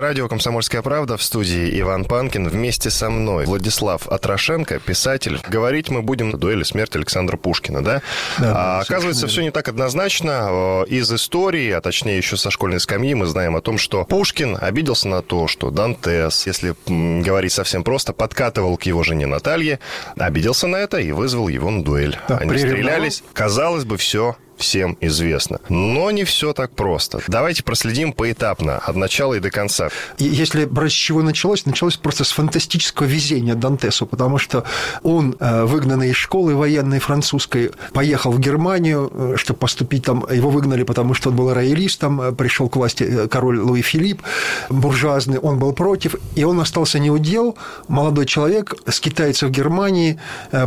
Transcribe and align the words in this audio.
Радио 0.00 0.28
«Комсомольская 0.28 0.80
правда» 0.80 1.18
в 1.18 1.22
студии 1.22 1.78
Иван 1.78 2.06
Панкин. 2.06 2.48
Вместе 2.48 2.88
со 2.88 3.10
мной 3.10 3.44
Владислав 3.44 4.08
Атрошенко, 4.08 4.78
писатель. 4.78 5.38
Говорить 5.46 5.90
мы 5.90 6.00
будем 6.00 6.34
о 6.34 6.38
дуэли 6.38 6.62
смерти 6.62 6.96
Александра 6.96 7.36
Пушкина, 7.36 7.84
да? 7.84 8.00
да 8.38 8.78
а, 8.78 8.80
оказывается, 8.80 9.26
все 9.26 9.42
не 9.42 9.50
так 9.50 9.68
однозначно. 9.68 10.86
Из 10.88 11.12
истории, 11.12 11.70
а 11.72 11.82
точнее 11.82 12.16
еще 12.16 12.38
со 12.38 12.50
школьной 12.50 12.80
скамьи, 12.80 13.12
мы 13.12 13.26
знаем 13.26 13.56
о 13.56 13.60
том, 13.60 13.76
что 13.76 14.06
Пушкин 14.06 14.56
обиделся 14.58 15.06
на 15.06 15.20
то, 15.20 15.46
что 15.48 15.70
Дантес, 15.70 16.46
если 16.46 16.74
говорить 16.86 17.52
совсем 17.52 17.84
просто, 17.84 18.14
подкатывал 18.14 18.78
к 18.78 18.84
его 18.84 19.02
жене 19.02 19.26
Наталье, 19.26 19.80
обиделся 20.16 20.66
на 20.66 20.76
это 20.76 20.96
и 20.96 21.12
вызвал 21.12 21.48
его 21.48 21.70
на 21.70 21.84
дуэль. 21.84 22.18
Да, 22.26 22.38
Они 22.38 22.56
стрелялись. 22.56 23.22
Казалось 23.34 23.84
бы, 23.84 23.98
все 23.98 24.34
всем 24.60 24.96
известно. 25.00 25.58
Но 25.68 26.10
не 26.10 26.24
все 26.24 26.52
так 26.52 26.72
просто. 26.72 27.20
Давайте 27.26 27.64
проследим 27.64 28.12
поэтапно, 28.12 28.76
от 28.76 28.94
начала 28.94 29.34
и 29.34 29.40
до 29.40 29.50
конца. 29.50 29.88
Если 30.18 30.66
брать 30.66 30.92
с 30.92 30.94
чего 30.94 31.22
началось, 31.22 31.66
началось 31.66 31.96
просто 31.96 32.24
с 32.24 32.30
фантастического 32.30 33.06
везения 33.06 33.54
Дантесу, 33.54 34.06
потому 34.06 34.38
что 34.38 34.64
он, 35.02 35.34
э, 35.40 35.64
выгнанный 35.64 36.10
из 36.10 36.16
школы 36.16 36.54
военной 36.54 36.98
французской, 36.98 37.70
поехал 37.92 38.32
в 38.32 38.38
Германию, 38.38 39.10
э, 39.12 39.34
чтобы 39.36 39.58
поступить 39.58 40.04
там. 40.04 40.26
Его 40.30 40.50
выгнали, 40.50 40.82
потому 40.82 41.14
что 41.14 41.30
он 41.30 41.36
был 41.36 41.52
роялистом, 41.54 42.20
э, 42.20 42.32
пришел 42.32 42.68
к 42.68 42.76
власти 42.76 43.26
король 43.28 43.58
Луи 43.58 43.82
Филипп, 43.82 44.22
буржуазный, 44.68 45.38
он 45.38 45.58
был 45.58 45.72
против, 45.72 46.16
и 46.36 46.44
он 46.44 46.60
остался 46.60 46.98
неудел. 46.98 47.56
Молодой 47.88 48.26
человек 48.26 48.74
скитается 48.88 49.46
в 49.46 49.50
Германии, 49.50 50.18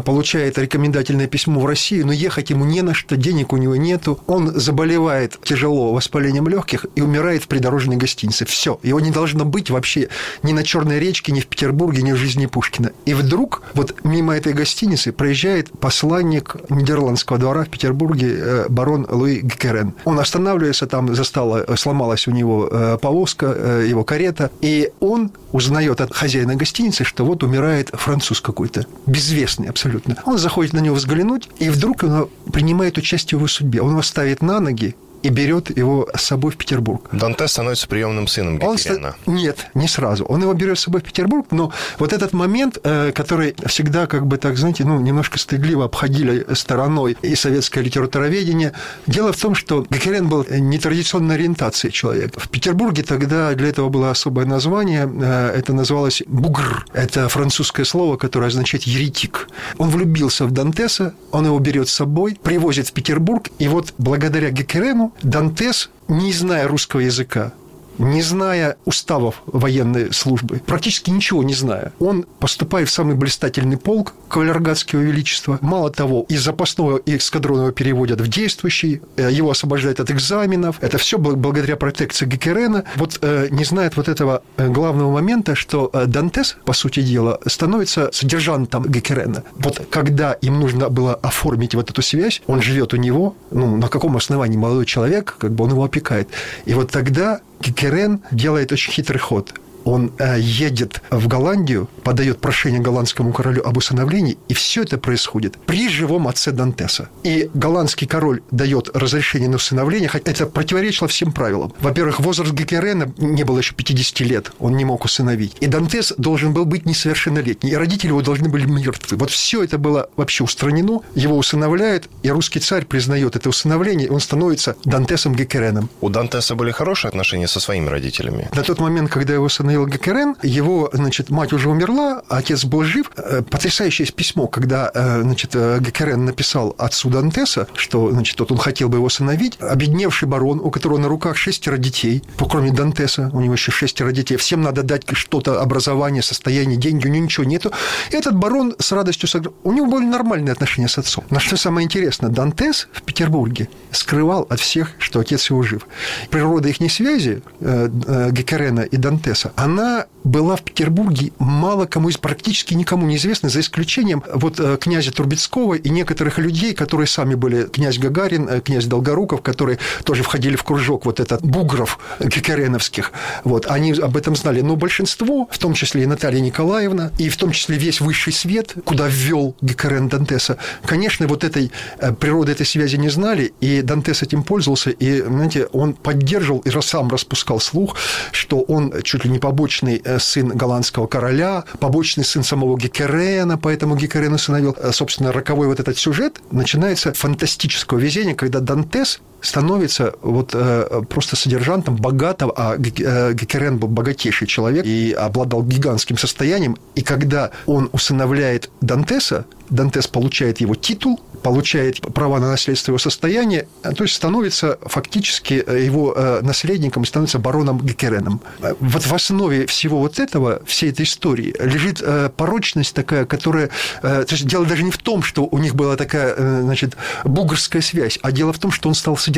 получает 0.05 0.57
рекомендательное 0.57 1.27
письмо 1.27 1.59
в 1.59 1.65
Россию, 1.65 2.07
но 2.07 2.13
ехать 2.13 2.49
ему 2.49 2.65
не 2.65 2.81
на 2.81 2.93
что, 2.93 3.15
денег 3.15 3.53
у 3.53 3.57
него 3.57 3.75
нету, 3.83 4.19
он 4.27 4.51
заболевает 4.59 5.39
тяжело 5.43 5.93
воспалением 5.93 6.47
легких 6.47 6.85
и 6.95 7.01
умирает 7.01 7.43
в 7.43 7.47
придорожной 7.47 7.97
гостинице. 7.97 8.45
Все, 8.45 8.79
его 8.83 8.99
не 8.99 9.11
должно 9.11 9.45
быть 9.45 9.69
вообще 9.69 10.09
ни 10.41 10.53
на 10.53 10.63
Черной 10.63 10.99
речке, 10.99 11.31
ни 11.31 11.41
в 11.41 11.47
Петербурге, 11.47 12.01
ни 12.01 12.13
в 12.13 12.15
жизни 12.15 12.45
Пушкина. 12.45 12.91
И 13.05 13.13
вдруг 13.13 13.61
вот 13.73 13.95
мимо 14.03 14.35
этой 14.35 14.53
гостиницы 14.53 15.11
проезжает 15.11 15.71
посланник 15.79 16.55
Нидерландского 16.69 17.37
двора 17.37 17.65
в 17.65 17.69
Петербурге 17.69 18.35
э, 18.37 18.65
барон 18.69 19.05
Луи 19.09 19.41
Гекерен. 19.41 19.93
Он 20.05 20.19
останавливается 20.19 20.87
там, 20.87 21.13
застала, 21.13 21.65
сломалась 21.75 22.27
у 22.27 22.31
него 22.31 22.69
э, 22.71 22.97
повозка, 23.01 23.53
э, 23.55 23.85
его 23.89 24.03
карета, 24.03 24.51
и 24.61 24.91
он 24.99 25.31
узнает 25.51 26.01
от 26.01 26.13
хозяина 26.13 26.55
гостиницы, 26.55 27.03
что 27.03 27.25
вот 27.25 27.43
умирает 27.43 27.89
француз 27.93 28.41
какой-то, 28.41 28.85
безвестный 29.05 29.67
абсолютно. 29.67 30.17
Он 30.25 30.37
заходит 30.37 30.73
на 30.73 30.79
него 30.79 30.95
взглянуть, 30.95 31.49
и 31.59 31.69
вдруг 31.69 32.03
он 32.03 32.29
принимает 32.51 32.97
участие 32.97 33.37
в 33.37 33.41
его 33.41 33.47
судьбе 33.47 33.72
себе. 33.73 33.81
Он 33.81 33.91
его 33.91 34.01
ставит 34.01 34.41
на 34.41 34.59
ноги, 34.59 34.95
и 35.23 35.29
берет 35.29 35.75
его 35.75 36.07
с 36.15 36.21
собой 36.21 36.51
в 36.51 36.57
Петербург. 36.57 37.07
Данте 37.11 37.47
становится 37.47 37.87
приемным 37.87 38.27
сыном 38.27 38.59
Геккерена. 38.59 39.15
Он, 39.25 39.35
нет, 39.35 39.67
не 39.73 39.87
сразу. 39.87 40.25
Он 40.25 40.41
его 40.41 40.53
берет 40.53 40.77
с 40.77 40.81
собой 40.81 41.01
в 41.01 41.05
Петербург, 41.05 41.47
но 41.51 41.71
вот 41.97 42.11
этот 42.11 42.33
момент, 42.33 42.77
э, 42.83 43.11
который 43.13 43.55
всегда, 43.65 44.05
как 44.05 44.27
бы 44.27 44.37
так, 44.37 44.57
знаете, 44.57 44.83
ну, 44.83 44.99
немножко 44.99 45.39
стыдливо 45.39 45.85
обходили 45.85 46.45
стороной 46.53 47.17
и 47.21 47.35
советское 47.35 47.81
литературоведение, 47.81 48.73
дело 49.07 49.31
в 49.31 49.37
том, 49.37 49.55
что 49.55 49.85
Геккерен 49.89 50.27
был 50.27 50.45
нетрадиционной 50.49 51.35
ориентации 51.35 51.89
человек. 51.89 52.33
В 52.37 52.49
Петербурге 52.49 53.03
тогда 53.03 53.53
для 53.53 53.69
этого 53.69 53.89
было 53.89 54.11
особое 54.11 54.45
название, 54.45 55.09
э, 55.09 55.53
это 55.57 55.73
называлось 55.73 56.21
бугр. 56.27 56.85
Это 56.93 57.29
французское 57.29 57.85
слово, 57.85 58.17
которое 58.17 58.47
означает 58.47 58.83
еретик. 58.83 59.47
Он 59.77 59.89
влюбился 59.89 60.45
в 60.45 60.51
Дантеса, 60.51 61.13
он 61.31 61.45
его 61.45 61.59
берет 61.59 61.87
с 61.87 61.93
собой, 61.93 62.37
привозит 62.43 62.89
в 62.89 62.93
Петербург, 62.93 63.49
и 63.57 63.69
вот 63.69 63.93
благодаря 63.97 64.49
Геккерену 64.49 65.12
Дантес, 65.21 65.89
не 66.07 66.33
зная 66.33 66.67
русского 66.67 67.01
языка, 67.01 67.53
не 67.97 68.21
зная 68.21 68.77
уставов 68.85 69.41
военной 69.45 70.13
службы, 70.13 70.61
практически 70.65 71.09
ничего 71.09 71.43
не 71.43 71.53
зная, 71.53 71.93
он 71.99 72.25
поступает 72.39 72.89
в 72.89 72.91
самый 72.91 73.15
блистательный 73.15 73.77
полк 73.77 74.13
кавалергардского 74.29 75.01
величества. 75.01 75.59
Мало 75.61 75.91
того, 75.91 76.25
из 76.29 76.43
запасного 76.43 76.99
эскадронного 77.05 77.71
переводят 77.71 78.21
в 78.21 78.27
действующий, 78.27 79.01
э, 79.17 79.29
его 79.31 79.51
освобождают 79.51 79.99
от 79.99 80.11
экзаменов. 80.11 80.77
Это 80.81 80.97
все 80.97 81.17
благодаря 81.17 81.75
протекции 81.75 82.25
Геккерена. 82.25 82.85
Вот 82.95 83.19
э, 83.21 83.47
не 83.51 83.63
знает 83.63 83.97
вот 83.97 84.07
этого 84.07 84.43
э, 84.57 84.67
главного 84.69 85.11
момента, 85.11 85.55
что 85.55 85.91
Дантес, 86.07 86.57
по 86.65 86.73
сути 86.73 87.01
дела, 87.01 87.39
становится 87.45 88.09
содержантом 88.11 88.85
Геккерена. 88.85 89.43
Вот 89.55 89.81
когда 89.89 90.33
им 90.33 90.59
нужно 90.59 90.89
было 90.89 91.15
оформить 91.15 91.75
вот 91.75 91.89
эту 91.89 92.01
связь, 92.01 92.41
он 92.47 92.61
живет 92.61 92.93
у 92.93 92.97
него, 92.97 93.35
ну, 93.51 93.77
на 93.77 93.87
каком 93.87 94.17
основании 94.17 94.57
молодой 94.57 94.85
человек, 94.85 95.35
как 95.37 95.53
бы 95.53 95.63
он 95.65 95.71
его 95.71 95.83
опекает. 95.83 96.29
И 96.65 96.73
вот 96.73 96.91
тогда 96.91 97.41
Кикерен 97.63 98.21
делает 98.31 98.71
очень 98.73 98.91
хитрый 98.91 99.19
ход 99.19 99.53
он 99.85 100.11
э, 100.17 100.39
едет 100.39 101.01
в 101.09 101.27
Голландию, 101.27 101.89
подает 102.03 102.39
прошение 102.39 102.81
голландскому 102.81 103.33
королю 103.33 103.63
об 103.63 103.77
усыновлении, 103.77 104.37
и 104.47 104.53
все 104.53 104.83
это 104.83 104.97
происходит 104.97 105.57
при 105.65 105.89
живом 105.89 106.27
отце 106.27 106.51
Дантеса. 106.51 107.09
И 107.23 107.49
голландский 107.53 108.07
король 108.07 108.41
дает 108.51 108.89
разрешение 108.93 109.49
на 109.49 109.57
усыновление, 109.57 110.09
хотя 110.09 110.31
это 110.31 110.45
противоречило 110.45 111.07
всем 111.07 111.31
правилам. 111.31 111.73
Во-первых, 111.79 112.19
возраст 112.19 112.53
Гекерена 112.53 113.13
не 113.17 113.43
было 113.43 113.59
еще 113.59 113.73
50 113.73 114.19
лет, 114.21 114.51
он 114.59 114.75
не 114.77 114.85
мог 114.85 115.05
усыновить. 115.05 115.55
И 115.59 115.67
Дантес 115.67 116.13
должен 116.17 116.53
был 116.53 116.65
быть 116.65 116.85
несовершеннолетний, 116.85 117.71
и 117.71 117.75
родители 117.75 118.09
его 118.09 118.21
должны 118.21 118.49
были 118.49 118.65
мертвы. 118.65 119.17
Вот 119.17 119.29
все 119.29 119.63
это 119.63 119.77
было 119.77 120.09
вообще 120.15 120.43
устранено, 120.43 121.01
его 121.15 121.37
усыновляют, 121.37 122.09
и 122.23 122.29
русский 122.29 122.59
царь 122.59 122.85
признает 122.85 123.35
это 123.35 123.49
усыновление, 123.49 124.07
и 124.07 124.09
он 124.09 124.19
становится 124.19 124.75
Дантесом 124.85 125.35
Гекереном. 125.35 125.89
У 126.01 126.09
Дантеса 126.09 126.55
были 126.55 126.71
хорошие 126.71 127.09
отношения 127.09 127.47
со 127.47 127.59
своими 127.59 127.89
родителями? 127.89 128.49
На 128.53 128.63
тот 128.63 128.79
момент, 128.79 129.09
когда 129.09 129.33
его 129.33 129.45
усыновили 129.45 129.72
Даниил 129.73 129.87
Гекерен, 129.87 130.35
его, 130.43 130.89
значит, 130.93 131.31
мать 131.31 131.51
уже 131.51 131.67
умерла, 131.67 132.21
отец 132.29 132.63
был 132.63 132.83
жив. 132.83 133.09
Э, 133.17 133.41
потрясающее 133.41 134.05
письмо, 134.05 134.45
когда, 134.45 134.91
э, 134.93 135.21
значит, 135.23 135.55
э, 135.55 135.79
Гекерен 135.81 136.25
написал 136.25 136.75
отцу 136.77 137.09
Дантеса, 137.09 137.67
что, 137.73 138.11
значит, 138.11 138.39
вот 138.39 138.51
он 138.51 138.59
хотел 138.59 138.89
бы 138.89 138.97
его 138.97 139.09
сыновить, 139.09 139.57
обедневший 139.59 140.27
барон, 140.27 140.59
у 140.63 140.69
которого 140.69 140.99
на 140.99 141.07
руках 141.07 141.37
шестеро 141.37 141.77
детей, 141.77 142.21
кроме 142.37 142.71
Дантеса, 142.71 143.31
у 143.33 143.41
него 143.41 143.53
еще 143.53 143.71
шестеро 143.71 144.11
детей, 144.11 144.37
всем 144.37 144.61
надо 144.61 144.83
дать 144.83 145.05
что-то, 145.13 145.59
образование, 145.59 146.21
состояние, 146.21 146.77
деньги, 146.77 147.07
у 147.07 147.09
него 147.09 147.25
ничего 147.25 147.43
нету. 147.43 147.71
Этот 148.11 148.35
барон 148.35 148.75
с 148.77 148.91
радостью 148.91 149.27
согр... 149.27 149.53
У 149.63 149.71
него 149.71 149.87
были 149.87 150.05
нормальные 150.05 150.51
отношения 150.51 150.87
с 150.87 150.99
отцом. 150.99 151.23
Но 151.31 151.39
что 151.39 151.57
самое 151.57 151.85
интересное, 151.85 152.29
Дантес 152.29 152.87
в 152.93 153.01
Петербурге 153.01 153.69
скрывал 153.91 154.45
от 154.49 154.59
всех, 154.59 154.91
что 154.99 155.19
отец 155.19 155.49
его 155.49 155.63
жив. 155.63 155.87
Природа 156.29 156.69
их 156.69 156.77
связи, 156.91 157.41
Гекерена 157.59 158.81
и 158.81 158.97
Дантеса, 158.97 159.51
она 159.63 160.07
была 160.23 160.55
в 160.55 160.63
Петербурге 160.63 161.31
мало 161.39 161.85
кому, 161.85 162.09
практически 162.21 162.73
никому 162.73 163.05
неизвестна, 163.07 163.49
за 163.49 163.59
исключением 163.59 164.23
вот 164.33 164.59
э, 164.59 164.77
князя 164.77 165.11
Трубецкого 165.11 165.75
и 165.75 165.89
некоторых 165.89 166.37
людей, 166.37 166.73
которые 166.73 167.07
сами 167.07 167.35
были 167.35 167.63
князь 167.63 167.97
Гагарин, 167.97 168.47
э, 168.47 168.61
князь 168.61 168.85
Долгоруков, 168.85 169.41
которые 169.41 169.79
тоже 170.03 170.23
входили 170.23 170.55
в 170.55 170.63
кружок 170.63 171.05
вот 171.05 171.19
этот 171.19 171.41
бугров 171.41 171.99
гекареновских. 172.19 173.11
Вот, 173.43 173.65
они 173.67 173.93
об 173.93 174.17
этом 174.17 174.35
знали. 174.35 174.61
Но 174.61 174.75
большинство, 174.75 175.47
в 175.51 175.57
том 175.57 175.73
числе 175.73 176.03
и 176.03 176.05
Наталья 176.05 176.39
Николаевна, 176.39 177.11
и 177.17 177.29
в 177.29 177.37
том 177.37 177.51
числе 177.51 177.77
весь 177.77 178.01
высший 178.01 178.33
свет, 178.33 178.75
куда 178.85 179.07
ввел 179.07 179.55
Гекарен 179.61 180.09
Дантеса, 180.09 180.57
конечно, 180.85 181.27
вот 181.27 181.43
этой 181.43 181.71
э, 181.99 182.11
природы 182.13 182.51
этой 182.51 182.65
связи 182.65 182.97
не 182.97 183.09
знали, 183.09 183.53
и 183.59 183.81
Дантес 183.81 184.21
этим 184.21 184.43
пользовался, 184.43 184.89
и, 184.91 185.21
знаете, 185.21 185.67
он 185.73 185.93
поддерживал 185.93 186.59
и 186.59 186.69
сам 186.83 187.09
распускал 187.09 187.59
слух, 187.59 187.95
что 188.31 188.61
он 188.61 189.01
чуть 189.03 189.25
ли 189.25 189.31
не 189.31 189.39
побочный 189.39 190.01
сын 190.19 190.49
голландского 190.49 191.07
короля, 191.07 191.63
побочный 191.79 192.23
сын 192.23 192.43
самого 192.43 192.77
Геккерена, 192.77 193.57
поэтому 193.57 193.95
Геккерен 193.95 194.33
усыновил. 194.33 194.75
Э, 194.77 194.91
собственно, 194.91 195.31
роковой 195.31 195.67
вот 195.67 195.79
этот 195.79 195.97
сюжет 195.97 196.41
начинается 196.51 197.13
фантастического 197.13 197.99
везения, 197.99 198.35
когда 198.35 198.59
Дантес 198.59 199.19
становится 199.43 200.15
вот 200.21 200.51
э, 200.53 201.03
просто 201.07 201.35
содержантом 201.35 201.95
богатого, 201.95 202.53
а 202.55 202.77
Геккерен 202.77 203.77
был 203.77 203.89
богатейший 203.89 204.47
человек 204.47 204.85
и 204.85 205.11
обладал 205.11 205.63
гигантским 205.63 206.17
состоянием, 206.17 206.77
и 206.95 207.01
когда 207.01 207.51
он 207.65 207.89
усыновляет 207.91 208.71
Дантеса, 208.81 209.45
Дантес 209.69 210.07
получает 210.07 210.61
его 210.61 210.75
титул, 210.75 211.19
получает 211.41 212.01
права 212.13 212.39
на 212.39 212.49
наследство 212.49 212.91
его 212.91 212.99
состояния, 212.99 213.67
то 213.81 214.03
есть 214.03 214.15
становится 214.15 214.77
фактически 214.81 215.53
его 215.53 216.15
наследником, 216.41 217.05
становится 217.05 217.39
бароном 217.39 217.79
Геккереном. 217.79 218.41
Вот 218.79 219.05
в 219.05 219.13
основе 219.13 219.65
всего 219.65 219.99
вот 219.99 220.19
этого, 220.19 220.61
всей 220.65 220.91
этой 220.91 221.03
истории, 221.03 221.53
лежит 221.59 222.01
э, 222.01 222.29
порочность 222.35 222.93
такая, 222.93 223.25
которая... 223.25 223.69
Э, 224.01 224.23
то 224.27 224.35
есть 224.35 224.45
дело 224.45 224.65
даже 224.65 224.83
не 224.83 224.91
в 224.91 224.97
том, 224.97 225.23
что 225.23 225.47
у 225.49 225.57
них 225.57 225.75
была 225.75 225.95
такая, 225.95 226.33
э, 226.37 226.61
значит, 226.61 226.95
бугорская 227.23 227.81
связь, 227.81 228.19
а 228.21 228.31
дело 228.31 228.53
в 228.53 228.59
том, 228.59 228.71
что 228.71 228.89
он 228.89 228.95
стал 228.95 229.17
содержантом. 229.17 229.32